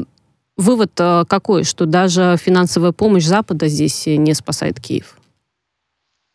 вывод 0.56 0.92
э, 0.98 1.24
какой, 1.28 1.64
что 1.64 1.86
даже 1.86 2.36
финансовая 2.42 2.92
помощь 2.92 3.24
Запада 3.24 3.68
здесь 3.68 4.06
не 4.06 4.34
спасает 4.34 4.80
Киев? 4.80 5.16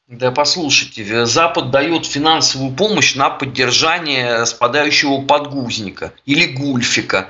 Да 0.07 0.31
послушайте, 0.31 1.25
Запад 1.25 1.69
дает 1.69 2.05
финансовую 2.05 2.71
помощь 2.71 3.15
на 3.15 3.29
поддержание 3.29 4.45
спадающего 4.45 5.25
подгузника 5.25 6.13
или 6.25 6.45
гульфика, 6.45 7.27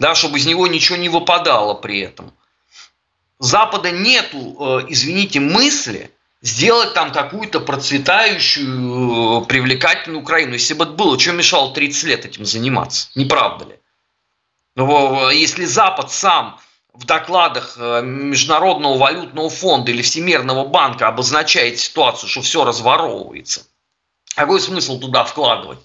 да, 0.00 0.14
чтобы 0.14 0.38
из 0.38 0.46
него 0.46 0.66
ничего 0.66 0.96
не 0.96 1.10
выпадало 1.10 1.74
при 1.74 2.00
этом. 2.00 2.32
Запада 3.38 3.90
нету, 3.90 4.38
э, 4.38 4.86
извините, 4.88 5.40
мысли 5.40 6.10
сделать 6.44 6.92
там 6.92 7.10
какую-то 7.10 7.58
процветающую, 7.60 9.42
э, 9.42 9.46
привлекательную 9.46 10.20
Украину. 10.22 10.52
Если 10.52 10.74
бы 10.74 10.84
это 10.84 10.92
было, 10.92 11.18
что 11.18 11.32
мешало 11.32 11.72
30 11.72 12.04
лет 12.04 12.26
этим 12.26 12.44
заниматься? 12.44 13.08
Не 13.14 13.24
правда 13.24 13.64
ли? 13.64 13.78
Если 15.32 15.64
Запад 15.64 16.12
сам 16.12 16.60
в 16.92 17.06
докладах 17.06 17.76
э, 17.78 18.02
Международного 18.02 18.98
валютного 18.98 19.48
фонда 19.48 19.90
или 19.90 20.02
Всемирного 20.02 20.66
банка 20.68 21.08
обозначает 21.08 21.78
ситуацию, 21.78 22.28
что 22.28 22.42
все 22.42 22.64
разворовывается, 22.64 23.66
какой 24.36 24.60
смысл 24.60 25.00
туда 25.00 25.24
вкладывать? 25.24 25.78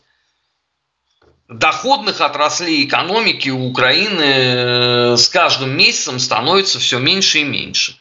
Доходных 1.48 2.20
отраслей 2.20 2.86
экономики 2.86 3.50
у 3.50 3.70
Украины 3.70 4.24
э, 4.24 5.16
с 5.16 5.30
каждым 5.30 5.78
месяцем 5.78 6.20
становится 6.20 6.80
все 6.80 7.00
меньше 7.00 7.40
и 7.40 7.44
меньше. 7.46 7.99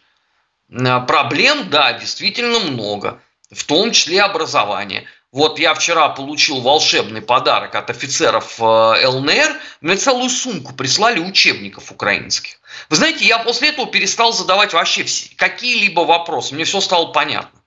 Э, 0.71 1.01
проблем, 1.07 1.71
да, 1.71 1.93
действительно 1.95 2.59
много, 2.61 3.21
в 3.51 3.65
том 3.65 3.93
числе 3.93 4.23
образование. 4.23 5.07
Вот 5.31 5.59
я 5.59 5.75
вчера 5.75 6.09
получил 6.09 6.61
волшебный 6.63 7.21
подарок 7.21 7.75
от 7.75 7.91
офицеров 7.91 8.59
э, 8.61 9.07
ЛНР. 9.07 9.61
Мне 9.83 9.97
целую 9.97 10.31
сумку 10.31 10.75
прислали 10.75 11.21
учебников 11.21 11.93
украинских. 11.93 12.57
Вы 12.89 12.97
знаете, 12.97 13.27
я 13.27 13.39
после 13.39 13.69
этого 13.69 13.87
перестал 13.87 14.33
задавать 14.33 14.73
вообще 14.73 15.05
какие-либо 15.37 16.01
вопросы. 16.01 16.55
Мне 16.55 16.65
все 16.65 16.81
стало 16.81 17.13
понятно. 17.13 17.61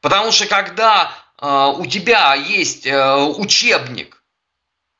Потому 0.00 0.32
что 0.32 0.46
когда 0.46 1.14
э, 1.40 1.74
у 1.76 1.86
тебя 1.86 2.34
есть 2.34 2.86
э, 2.86 3.16
учебник 3.16 4.22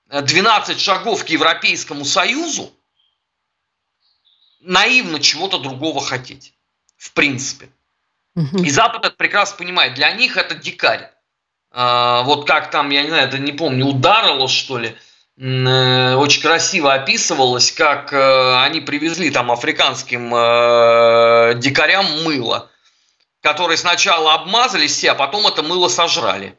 12 0.08 0.80
шагов 0.80 1.24
к 1.24 1.28
Европейскому 1.28 2.04
Союзу, 2.04 2.72
наивно 4.60 5.20
чего-то 5.20 5.58
другого 5.58 6.00
хотеть 6.00 6.54
в 7.00 7.12
принципе. 7.12 7.70
И 8.36 8.70
Запад 8.70 9.06
это 9.06 9.16
прекрасно 9.16 9.56
понимает. 9.56 9.94
Для 9.94 10.12
них 10.12 10.36
это 10.36 10.54
дикарь. 10.54 11.10
А, 11.72 12.22
вот 12.22 12.46
как 12.46 12.70
там, 12.70 12.90
я 12.90 13.02
не 13.02 13.08
знаю, 13.08 13.26
это 13.26 13.38
не 13.38 13.52
помню, 13.52 13.86
ударило 13.86 14.48
что 14.48 14.78
ли, 14.78 14.96
э, 15.38 16.14
очень 16.14 16.42
красиво 16.42 16.92
описывалось, 16.92 17.72
как 17.72 18.12
э, 18.12 18.62
они 18.62 18.80
привезли 18.80 19.30
там 19.30 19.50
африканским 19.50 20.34
э, 20.34 21.54
дикарям 21.56 22.24
мыло, 22.24 22.70
которые 23.40 23.78
сначала 23.78 24.34
обмазались 24.34 24.92
все, 24.92 25.12
а 25.12 25.14
потом 25.14 25.46
это 25.46 25.62
мыло 25.62 25.88
сожрали. 25.88 26.58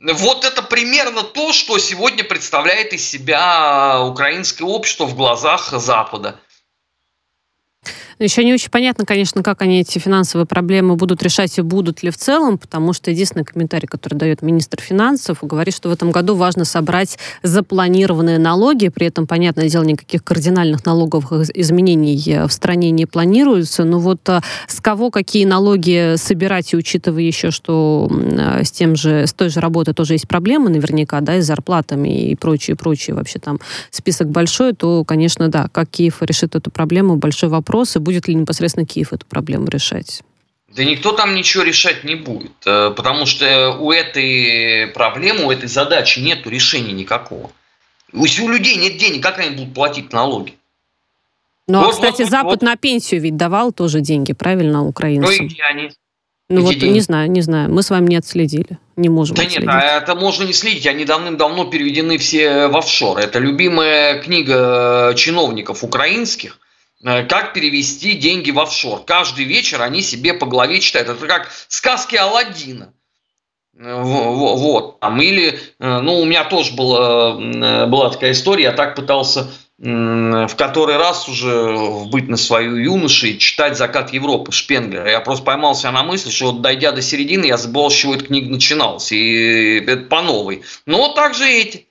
Вот 0.00 0.44
это 0.44 0.62
примерно 0.62 1.22
то, 1.22 1.52
что 1.52 1.78
сегодня 1.78 2.24
представляет 2.24 2.92
из 2.92 3.08
себя 3.08 4.02
украинское 4.02 4.66
общество 4.66 5.06
в 5.06 5.14
глазах 5.14 5.70
Запада. 5.70 6.40
Еще 8.18 8.44
не 8.44 8.54
очень 8.54 8.70
понятно, 8.70 9.04
конечно, 9.04 9.42
как 9.42 9.62
они 9.62 9.80
эти 9.80 9.98
финансовые 9.98 10.46
проблемы 10.46 10.96
будут 10.96 11.22
решать 11.22 11.58
и 11.58 11.62
будут 11.62 12.02
ли 12.02 12.10
в 12.10 12.16
целом, 12.16 12.58
потому 12.58 12.92
что 12.92 13.10
единственный 13.10 13.44
комментарий, 13.44 13.88
который 13.88 14.14
дает 14.14 14.42
министр 14.42 14.80
финансов, 14.80 15.38
говорит, 15.42 15.74
что 15.74 15.88
в 15.88 15.92
этом 15.92 16.10
году 16.10 16.34
важно 16.34 16.64
собрать 16.64 17.18
запланированные 17.42 18.38
налоги, 18.38 18.88
при 18.88 19.08
этом, 19.08 19.26
понятное 19.26 19.68
дело, 19.68 19.82
никаких 19.82 20.22
кардинальных 20.22 20.84
налоговых 20.86 21.50
изменений 21.54 22.46
в 22.46 22.52
стране 22.52 22.90
не 22.90 23.06
планируется, 23.06 23.84
но 23.84 23.98
вот 23.98 24.28
а, 24.28 24.42
с 24.68 24.80
кого 24.80 25.10
какие 25.10 25.44
налоги 25.44 26.14
собирать, 26.16 26.72
и 26.72 26.76
учитывая 26.76 27.22
еще, 27.22 27.50
что 27.50 28.10
с 28.62 28.70
тем 28.70 28.96
же, 28.96 29.26
с 29.26 29.32
той 29.32 29.48
же 29.48 29.60
работой 29.60 29.94
тоже 29.94 30.14
есть 30.14 30.28
проблемы 30.28 30.70
наверняка, 30.70 31.20
да, 31.20 31.36
и 31.36 31.40
с 31.40 31.46
зарплатами 31.46 32.30
и 32.30 32.36
прочее, 32.36 32.76
прочее, 32.76 33.16
вообще 33.16 33.38
там 33.38 33.58
список 33.90 34.28
большой, 34.28 34.72
то, 34.72 35.04
конечно, 35.04 35.48
да, 35.48 35.68
как 35.72 35.88
Киев 35.88 36.22
решит 36.22 36.54
эту 36.54 36.70
проблему, 36.70 37.16
большой 37.16 37.48
вопрос, 37.48 37.96
и 37.96 37.98
будет 38.04 38.28
ли 38.28 38.34
непосредственно 38.34 38.86
Киев 38.86 39.12
эту 39.12 39.26
проблему 39.26 39.66
решать? 39.66 40.22
Да 40.68 40.84
никто 40.84 41.12
там 41.12 41.34
ничего 41.34 41.62
решать 41.62 42.04
не 42.04 42.16
будет, 42.16 42.52
э, 42.66 42.92
потому 42.96 43.26
что 43.26 43.76
у 43.80 43.92
этой 43.92 44.88
проблемы, 44.88 45.44
у 45.46 45.50
этой 45.50 45.68
задачи 45.68 46.18
нет 46.18 46.46
решения 46.46 46.92
никакого. 46.92 47.50
Если 48.12 48.42
у 48.42 48.48
людей 48.48 48.76
нет 48.76 48.96
денег, 48.96 49.22
как 49.22 49.38
они 49.38 49.56
будут 49.56 49.74
платить 49.74 50.12
налоги? 50.12 50.54
Ну, 51.68 51.80
вот, 51.80 51.88
а, 51.88 51.92
кстати, 51.92 52.22
вот, 52.22 52.30
Запад 52.30 52.50
вот. 52.50 52.62
на 52.62 52.76
пенсию 52.76 53.20
ведь 53.20 53.36
давал 53.36 53.72
тоже 53.72 54.00
деньги, 54.00 54.32
правильно, 54.32 54.84
украинцам? 54.84 55.34
Ну, 55.36 55.44
и 55.44 55.48
где 55.48 55.62
они? 55.62 55.90
Ну, 56.48 56.58
Эти 56.58 56.64
вот 56.64 56.74
деньги? 56.74 56.94
не 56.94 57.00
знаю, 57.00 57.30
не 57.30 57.40
знаю. 57.40 57.72
Мы 57.72 57.82
с 57.82 57.90
вами 57.90 58.08
не 58.08 58.16
отследили. 58.16 58.78
Не 58.96 59.08
можем 59.08 59.36
Да 59.36 59.42
отследить. 59.42 59.66
нет, 59.66 59.74
а 59.74 59.98
это 59.98 60.14
можно 60.14 60.42
не 60.44 60.52
следить. 60.52 60.86
Они 60.86 61.04
давным-давно 61.04 61.64
переведены 61.66 62.18
все 62.18 62.66
в 62.68 62.76
офшор. 62.76 63.18
Это 63.18 63.38
любимая 63.38 64.20
книга 64.20 65.14
чиновников 65.16 65.84
украинских 65.84 66.58
Э, 66.58 66.63
как 67.04 67.52
перевести 67.52 68.14
деньги 68.14 68.50
в 68.50 68.58
офшор. 68.58 69.04
Каждый 69.04 69.44
вечер 69.44 69.82
они 69.82 70.00
себе 70.00 70.34
по 70.34 70.46
голове 70.46 70.80
читают. 70.80 71.08
Это 71.08 71.26
как 71.26 71.50
сказки 71.68 72.16
Алладина. 72.16 72.94
Э, 73.78 74.02
вот. 74.02 75.00
Там, 75.00 75.20
или, 75.20 75.58
э, 75.78 76.00
ну, 76.00 76.20
у 76.20 76.24
меня 76.24 76.44
тоже 76.44 76.74
была, 76.74 77.34
была 77.86 78.10
такая 78.10 78.32
история, 78.32 78.64
я 78.64 78.72
так 78.72 78.94
пытался 78.96 79.50
в 79.76 80.54
который 80.56 80.96
раз 80.96 81.28
уже 81.28 82.04
быть 82.06 82.28
на 82.28 82.36
свою 82.36 82.76
юношей 82.76 83.38
читать 83.38 83.76
«Закат 83.76 84.12
Европы» 84.12 84.52
Шпенглера. 84.52 85.10
Я 85.10 85.20
просто 85.20 85.44
поймался 85.44 85.90
на 85.90 86.04
мысли, 86.04 86.30
что 86.30 86.52
вот 86.52 86.62
дойдя 86.62 86.92
до 86.92 87.02
середины, 87.02 87.46
я 87.46 87.56
забыл, 87.56 87.90
с 87.90 87.94
чего 87.94 88.14
эта 88.14 88.26
книга 88.26 88.50
начиналась. 88.50 89.10
И 89.10 89.80
это 89.80 90.04
по 90.04 90.22
новой. 90.22 90.62
Но 90.86 91.12
также 91.12 91.48
эти 91.48 91.88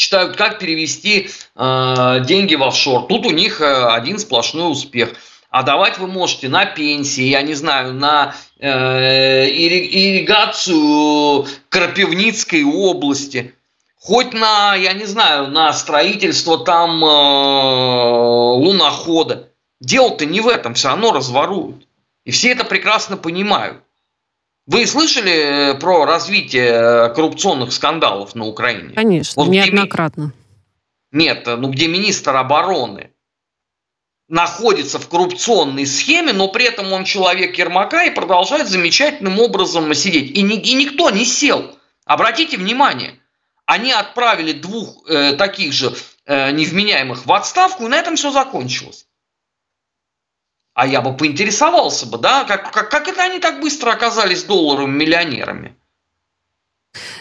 читают, 0.00 0.36
как 0.36 0.58
перевести 0.58 1.28
э, 1.54 2.24
деньги 2.24 2.54
в 2.54 2.62
офшор. 2.62 3.06
Тут 3.06 3.26
у 3.26 3.30
них 3.30 3.60
э, 3.60 3.86
один 3.88 4.18
сплошной 4.18 4.72
успех. 4.72 5.10
А 5.50 5.62
давать 5.62 5.98
вы 5.98 6.06
можете 6.06 6.48
на 6.48 6.64
пенсии, 6.64 7.24
я 7.24 7.42
не 7.42 7.52
знаю, 7.54 7.92
на 7.92 8.34
э, 8.58 9.46
ирригацию 9.50 11.46
Крапивницкой 11.68 12.64
области. 12.64 13.54
хоть 14.00 14.32
на, 14.32 14.74
я 14.74 14.94
не 14.94 15.04
знаю, 15.04 15.48
на 15.48 15.72
строительство 15.74 16.64
там 16.64 17.04
э, 17.04 17.08
лунохода. 18.64 19.50
Дело-то 19.80 20.24
не 20.24 20.40
в 20.40 20.48
этом, 20.48 20.72
все 20.74 20.88
равно 20.88 21.12
разворуют. 21.12 21.86
И 22.24 22.30
все 22.30 22.52
это 22.52 22.64
прекрасно 22.64 23.18
понимают. 23.18 23.82
Вы 24.70 24.86
слышали 24.86 25.72
э, 25.72 25.74
про 25.74 26.04
развитие 26.04 26.70
э, 26.70 27.14
коррупционных 27.14 27.72
скандалов 27.72 28.36
на 28.36 28.46
Украине? 28.46 28.94
Конечно, 28.94 29.42
вот 29.42 29.50
неоднократно. 29.50 30.32
Ми... 31.10 31.24
Нет, 31.24 31.44
ну 31.44 31.70
где 31.70 31.88
министр 31.88 32.36
обороны 32.36 33.10
находится 34.28 35.00
в 35.00 35.08
коррупционной 35.08 35.86
схеме, 35.86 36.32
но 36.32 36.46
при 36.46 36.66
этом 36.66 36.92
он 36.92 37.02
человек 37.02 37.58
Ермака 37.58 38.04
и 38.04 38.10
продолжает 38.10 38.68
замечательным 38.68 39.40
образом 39.40 39.92
сидеть. 39.92 40.38
И, 40.38 40.42
ни, 40.42 40.54
и 40.54 40.74
никто 40.74 41.10
не 41.10 41.24
сел. 41.24 41.76
Обратите 42.04 42.56
внимание, 42.56 43.18
они 43.66 43.90
отправили 43.90 44.52
двух 44.52 45.04
э, 45.08 45.32
таких 45.32 45.72
же 45.72 45.92
э, 46.26 46.52
невменяемых 46.52 47.26
в 47.26 47.32
отставку, 47.32 47.86
и 47.86 47.88
на 47.88 47.96
этом 47.96 48.14
все 48.14 48.30
закончилось. 48.30 49.06
А 50.74 50.86
я 50.86 51.00
бы 51.00 51.16
поинтересовался 51.16 52.06
бы, 52.06 52.18
да, 52.18 52.44
как, 52.44 52.72
как, 52.72 52.90
как 52.90 53.08
это 53.08 53.22
они 53.22 53.38
так 53.38 53.60
быстро 53.60 53.90
оказались 53.90 54.44
долларовыми 54.44 54.96
миллионерами? 54.96 55.76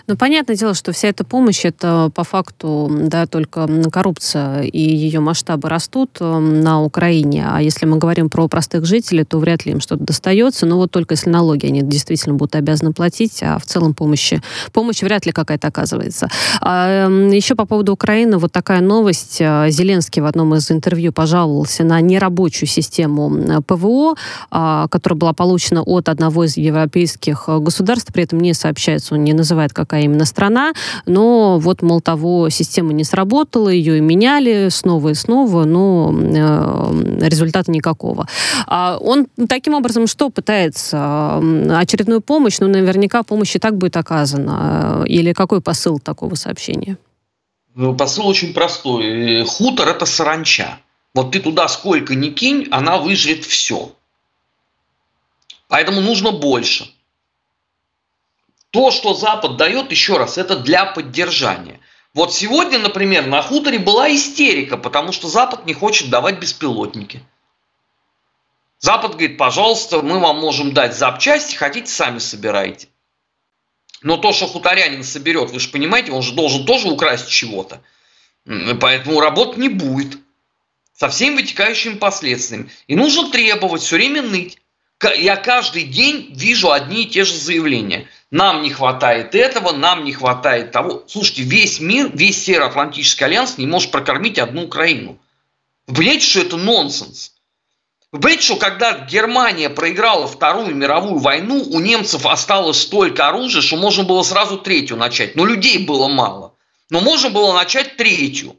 Ну, 0.09 0.17
понятное 0.17 0.55
дело, 0.55 0.73
что 0.73 0.91
вся 0.91 1.09
эта 1.09 1.23
помощь, 1.23 1.65
это 1.65 2.11
по 2.15 2.23
факту, 2.23 2.89
да, 2.89 3.27
только 3.27 3.69
коррупция 3.91 4.63
и 4.63 4.79
ее 4.79 5.19
масштабы 5.19 5.69
растут 5.69 6.17
эм, 6.19 6.61
на 6.61 6.81
Украине. 6.81 7.45
А 7.47 7.61
если 7.61 7.85
мы 7.85 7.97
говорим 7.97 8.27
про 8.27 8.47
простых 8.47 8.85
жителей, 8.85 9.23
то 9.23 9.37
вряд 9.37 9.67
ли 9.67 9.73
им 9.73 9.79
что-то 9.79 10.03
достается. 10.03 10.65
Но 10.65 10.77
вот 10.77 10.89
только 10.89 11.13
если 11.13 11.29
налоги 11.29 11.67
они 11.67 11.83
действительно 11.83 12.33
будут 12.33 12.55
обязаны 12.55 12.91
платить, 12.91 13.43
а 13.43 13.59
в 13.59 13.65
целом 13.65 13.93
помощи, 13.93 14.41
помощь 14.73 15.03
вряд 15.03 15.27
ли 15.27 15.31
какая-то 15.31 15.67
оказывается. 15.67 16.27
А, 16.59 17.05
эм, 17.05 17.29
еще 17.29 17.53
по 17.53 17.67
поводу 17.67 17.93
Украины, 17.93 18.39
вот 18.39 18.51
такая 18.51 18.81
новость. 18.81 19.37
Э, 19.39 19.67
Зеленский 19.69 20.23
в 20.23 20.25
одном 20.25 20.55
из 20.55 20.71
интервью 20.71 21.13
пожаловался 21.13 21.83
на 21.83 22.01
нерабочую 22.01 22.67
систему 22.67 23.61
ПВО, 23.61 24.15
а, 24.49 24.87
которая 24.87 25.19
была 25.19 25.33
получена 25.33 25.83
от 25.83 26.09
одного 26.09 26.45
из 26.45 26.57
европейских 26.57 27.43
э, 27.45 27.59
государств, 27.59 28.11
при 28.11 28.23
этом 28.23 28.39
не 28.39 28.55
сообщается, 28.55 29.13
он 29.13 29.23
не 29.23 29.33
называет, 29.33 29.71
какая 29.71 29.98
какая 29.99 30.05
именно 30.05 30.25
страна, 30.25 30.73
но 31.05 31.59
вот, 31.59 31.81
мол, 31.81 32.01
того 32.01 32.49
система 32.49 32.93
не 32.93 33.03
сработала, 33.03 33.69
ее 33.69 33.97
и 33.97 34.01
меняли 34.01 34.69
снова 34.69 35.09
и 35.09 35.13
снова, 35.13 35.65
но 35.65 36.13
э, 36.13 37.27
результата 37.27 37.71
никакого. 37.71 38.27
А 38.67 38.97
он 38.97 39.27
таким 39.47 39.73
образом 39.73 40.07
что 40.07 40.29
пытается? 40.29 41.41
Очередную 41.79 42.21
помощь, 42.21 42.59
ну, 42.59 42.67
наверняка 42.67 43.23
помощь 43.23 43.55
и 43.55 43.59
так 43.59 43.77
будет 43.77 43.97
оказана. 43.97 45.03
Или 45.05 45.33
какой 45.33 45.61
посыл 45.61 45.99
такого 45.99 46.35
сообщения? 46.35 46.97
Ну, 47.75 47.95
посыл 47.95 48.27
очень 48.27 48.53
простой. 48.53 49.43
Хутор– 49.45 49.87
это 49.89 50.05
саранча. 50.05 50.77
Вот 51.13 51.31
ты 51.31 51.39
туда 51.39 51.67
сколько 51.67 52.15
ни 52.15 52.29
кинь, 52.29 52.67
она 52.71 52.97
выжрет 52.97 53.45
все. 53.45 53.91
Поэтому 55.67 56.01
нужно 56.01 56.31
больше. 56.31 56.85
То, 58.71 58.91
что 58.91 59.13
Запад 59.13 59.57
дает, 59.57 59.91
еще 59.91 60.17
раз, 60.17 60.37
это 60.37 60.55
для 60.55 60.85
поддержания. 60.85 61.79
Вот 62.13 62.33
сегодня, 62.33 62.79
например, 62.79 63.25
на 63.25 63.41
хуторе 63.41 63.79
была 63.79 64.13
истерика, 64.13 64.77
потому 64.77 65.11
что 65.11 65.27
Запад 65.27 65.65
не 65.65 65.73
хочет 65.73 66.09
давать 66.09 66.39
беспилотники. 66.39 67.23
Запад 68.79 69.11
говорит, 69.11 69.37
пожалуйста, 69.37 70.01
мы 70.01 70.19
вам 70.19 70.39
можем 70.39 70.73
дать 70.73 70.95
запчасти, 70.95 71.55
хотите, 71.55 71.87
сами 71.87 72.19
собирайте. 72.19 72.87
Но 74.01 74.17
то, 74.17 74.31
что 74.31 74.47
хуторянин 74.47 75.03
соберет, 75.03 75.51
вы 75.51 75.59
же 75.59 75.69
понимаете, 75.69 76.11
он 76.11 76.21
же 76.21 76.33
должен 76.33 76.65
тоже 76.65 76.87
украсть 76.87 77.27
чего-то. 77.27 77.81
Поэтому 78.79 79.19
работ 79.19 79.57
не 79.57 79.67
будет. 79.67 80.17
Со 80.93 81.09
всеми 81.09 81.35
вытекающими 81.35 81.95
последствиями. 81.95 82.71
И 82.87 82.95
нужно 82.95 83.29
требовать, 83.29 83.81
все 83.81 83.97
время 83.97 84.21
ныть. 84.21 84.57
Я 85.17 85.35
каждый 85.37 85.83
день 85.83 86.33
вижу 86.35 86.71
одни 86.71 87.03
и 87.03 87.09
те 87.09 87.23
же 87.23 87.35
заявления– 87.35 88.07
нам 88.31 88.61
не 88.61 88.69
хватает 88.69 89.33
этого, 89.33 89.71
нам 89.71 90.03
не 90.03 90.13
хватает 90.13 90.71
того. 90.71 91.03
Слушайте, 91.07 91.43
весь 91.43 91.79
мир, 91.79 92.11
весь 92.13 92.43
Североатлантический 92.43 93.25
альянс 93.25 93.57
не 93.57 93.65
может 93.65 93.89
прокормить 93.89 94.37
одну 94.37 94.65
Украину. 94.65 95.17
Вы 95.87 95.95
понимаете, 95.95 96.27
что 96.27 96.41
это 96.41 96.57
нонсенс? 96.57 97.33
Вы 98.11 98.19
понимаете, 98.19 98.43
что 98.43 98.55
когда 98.57 98.99
Германия 98.99 99.69
проиграла 99.69 100.27
Вторую 100.27 100.75
мировую 100.75 101.17
войну, 101.17 101.63
у 101.71 101.79
немцев 101.79 102.25
осталось 102.27 102.81
столько 102.81 103.27
оружия, 103.27 103.63
что 103.63 103.77
можно 103.77 104.03
было 104.03 104.21
сразу 104.21 104.59
третью 104.59 104.97
начать. 104.97 105.35
Но 105.35 105.45
людей 105.45 105.79
было 105.79 106.07
мало. 106.07 106.53
Но 106.91 107.01
можно 107.01 107.31
было 107.31 107.53
начать 107.53 107.97
третью. 107.97 108.57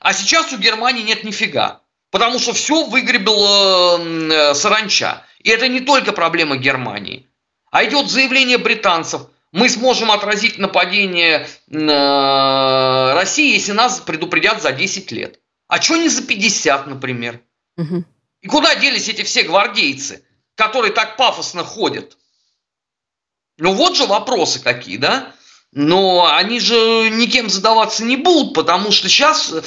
А 0.00 0.12
сейчас 0.12 0.52
у 0.52 0.56
Германии 0.56 1.02
нет 1.02 1.22
нифига. 1.22 1.80
Потому 2.10 2.40
что 2.40 2.52
все 2.52 2.84
выгребила 2.84 4.00
э, 4.00 4.54
саранча. 4.54 5.24
И 5.42 5.50
это 5.50 5.68
не 5.68 5.80
только 5.80 6.12
проблема 6.12 6.56
Германии. 6.56 7.26
А 7.70 7.84
идет 7.84 8.08
заявление 8.10 8.58
британцев. 8.58 9.22
Мы 9.50 9.68
сможем 9.68 10.10
отразить 10.10 10.58
нападение 10.58 11.46
э, 11.68 13.14
России, 13.14 13.54
если 13.54 13.72
нас 13.72 14.00
предупредят 14.00 14.62
за 14.62 14.72
10 14.72 15.12
лет. 15.12 15.40
А 15.68 15.80
что 15.80 15.96
не 15.96 16.08
за 16.08 16.22
50, 16.22 16.86
например? 16.86 17.40
Угу. 17.76 18.04
И 18.40 18.48
куда 18.48 18.74
делись 18.74 19.08
эти 19.08 19.22
все 19.22 19.42
гвардейцы, 19.42 20.24
которые 20.54 20.92
так 20.92 21.16
пафосно 21.16 21.64
ходят? 21.64 22.16
Ну 23.58 23.74
вот 23.74 23.96
же 23.96 24.06
вопросы 24.06 24.60
какие, 24.62 24.96
да? 24.96 25.34
Но 25.72 26.30
они 26.30 26.60
же 26.60 27.08
никем 27.10 27.48
задаваться 27.48 28.04
не 28.04 28.16
будут, 28.16 28.52
потому 28.52 28.92
что 28.92 29.08
сейчас 29.08 29.52
э, 29.52 29.60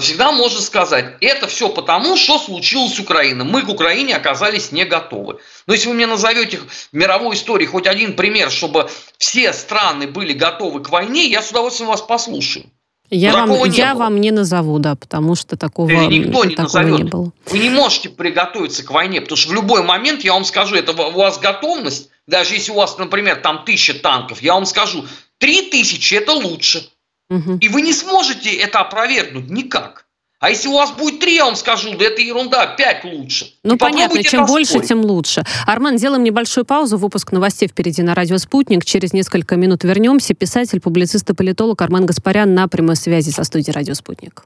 всегда 0.00 0.30
можно 0.32 0.60
сказать, 0.60 1.16
это 1.22 1.46
все 1.46 1.70
потому, 1.70 2.16
что 2.16 2.38
случилось 2.38 2.94
с 2.94 2.98
Украиной. 2.98 3.46
Мы 3.46 3.62
к 3.62 3.68
Украине 3.70 4.14
оказались 4.14 4.72
не 4.72 4.84
готовы. 4.84 5.38
Но 5.66 5.72
если 5.72 5.88
вы 5.88 5.94
мне 5.94 6.06
назовете 6.06 6.58
в 6.58 6.92
мировой 6.92 7.34
истории 7.34 7.64
хоть 7.64 7.86
один 7.86 8.14
пример, 8.14 8.50
чтобы 8.50 8.90
все 9.16 9.54
страны 9.54 10.06
были 10.06 10.34
готовы 10.34 10.82
к 10.82 10.90
войне, 10.90 11.26
я 11.26 11.40
с 11.40 11.50
удовольствием 11.50 11.88
вас 11.88 12.02
послушаю. 12.02 12.66
Я, 13.12 13.32
вам, 13.32 13.50
не 13.50 13.70
я 13.70 13.94
вам 13.94 14.20
не 14.20 14.30
назову, 14.30 14.78
да, 14.78 14.94
потому 14.94 15.34
что 15.34 15.56
такого, 15.56 15.90
Или 15.90 16.26
никто 16.26 16.44
не 16.44 16.54
такого 16.54 16.78
назовет. 16.78 16.98
не 16.98 17.04
было. 17.04 17.32
Вы 17.46 17.58
не 17.58 17.68
можете 17.68 18.08
приготовиться 18.08 18.84
к 18.84 18.90
войне, 18.92 19.20
потому 19.20 19.36
что 19.36 19.50
в 19.50 19.54
любой 19.54 19.82
момент, 19.82 20.22
я 20.22 20.34
вам 20.34 20.44
скажу, 20.44 20.76
это 20.76 20.92
у 20.92 21.10
вас 21.10 21.40
готовность, 21.40 22.10
даже 22.30 22.54
если 22.54 22.72
у 22.72 22.76
вас, 22.76 22.96
например, 22.96 23.36
там 23.36 23.64
тысяча 23.64 23.94
танков, 23.94 24.40
я 24.40 24.54
вам 24.54 24.64
скажу, 24.64 25.04
три 25.38 25.70
тысячи 25.70 26.14
это 26.14 26.32
лучше. 26.32 26.88
Угу. 27.28 27.58
И 27.60 27.68
вы 27.68 27.82
не 27.82 27.92
сможете 27.92 28.50
это 28.54 28.80
опровергнуть 28.80 29.50
никак. 29.50 30.06
А 30.38 30.48
если 30.48 30.68
у 30.68 30.72
вас 30.72 30.92
будет 30.92 31.20
три, 31.20 31.34
я 31.34 31.44
вам 31.44 31.54
скажу, 31.54 31.94
да 31.98 32.06
это 32.06 32.22
ерунда, 32.22 32.66
пять 32.68 33.04
лучше. 33.04 33.52
Ну, 33.62 33.74
и 33.74 33.78
понятно, 33.78 34.24
чем 34.24 34.46
больше, 34.46 34.80
тем 34.80 35.02
лучше. 35.02 35.44
Армен, 35.66 35.98
сделаем 35.98 36.24
небольшую 36.24 36.64
паузу. 36.64 36.96
Выпуск 36.96 37.30
новостей 37.32 37.68
впереди 37.68 38.02
на 38.02 38.14
радио 38.14 38.38
«Спутник». 38.38 38.86
Через 38.86 39.12
несколько 39.12 39.56
минут 39.56 39.84
вернемся. 39.84 40.32
Писатель, 40.32 40.80
публицист 40.80 41.28
и 41.28 41.34
политолог 41.34 41.82
Армен 41.82 42.06
Гаспарян 42.06 42.54
на 42.54 42.68
прямой 42.68 42.96
связи 42.96 43.28
со 43.30 43.44
студией 43.44 43.74
«Радио 43.74 43.92
Спутник». 43.92 44.44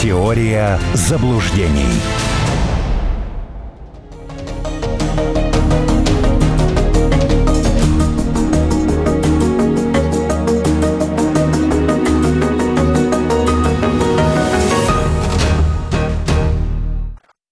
Теория 0.00 0.80
заблуждений. 0.94 1.84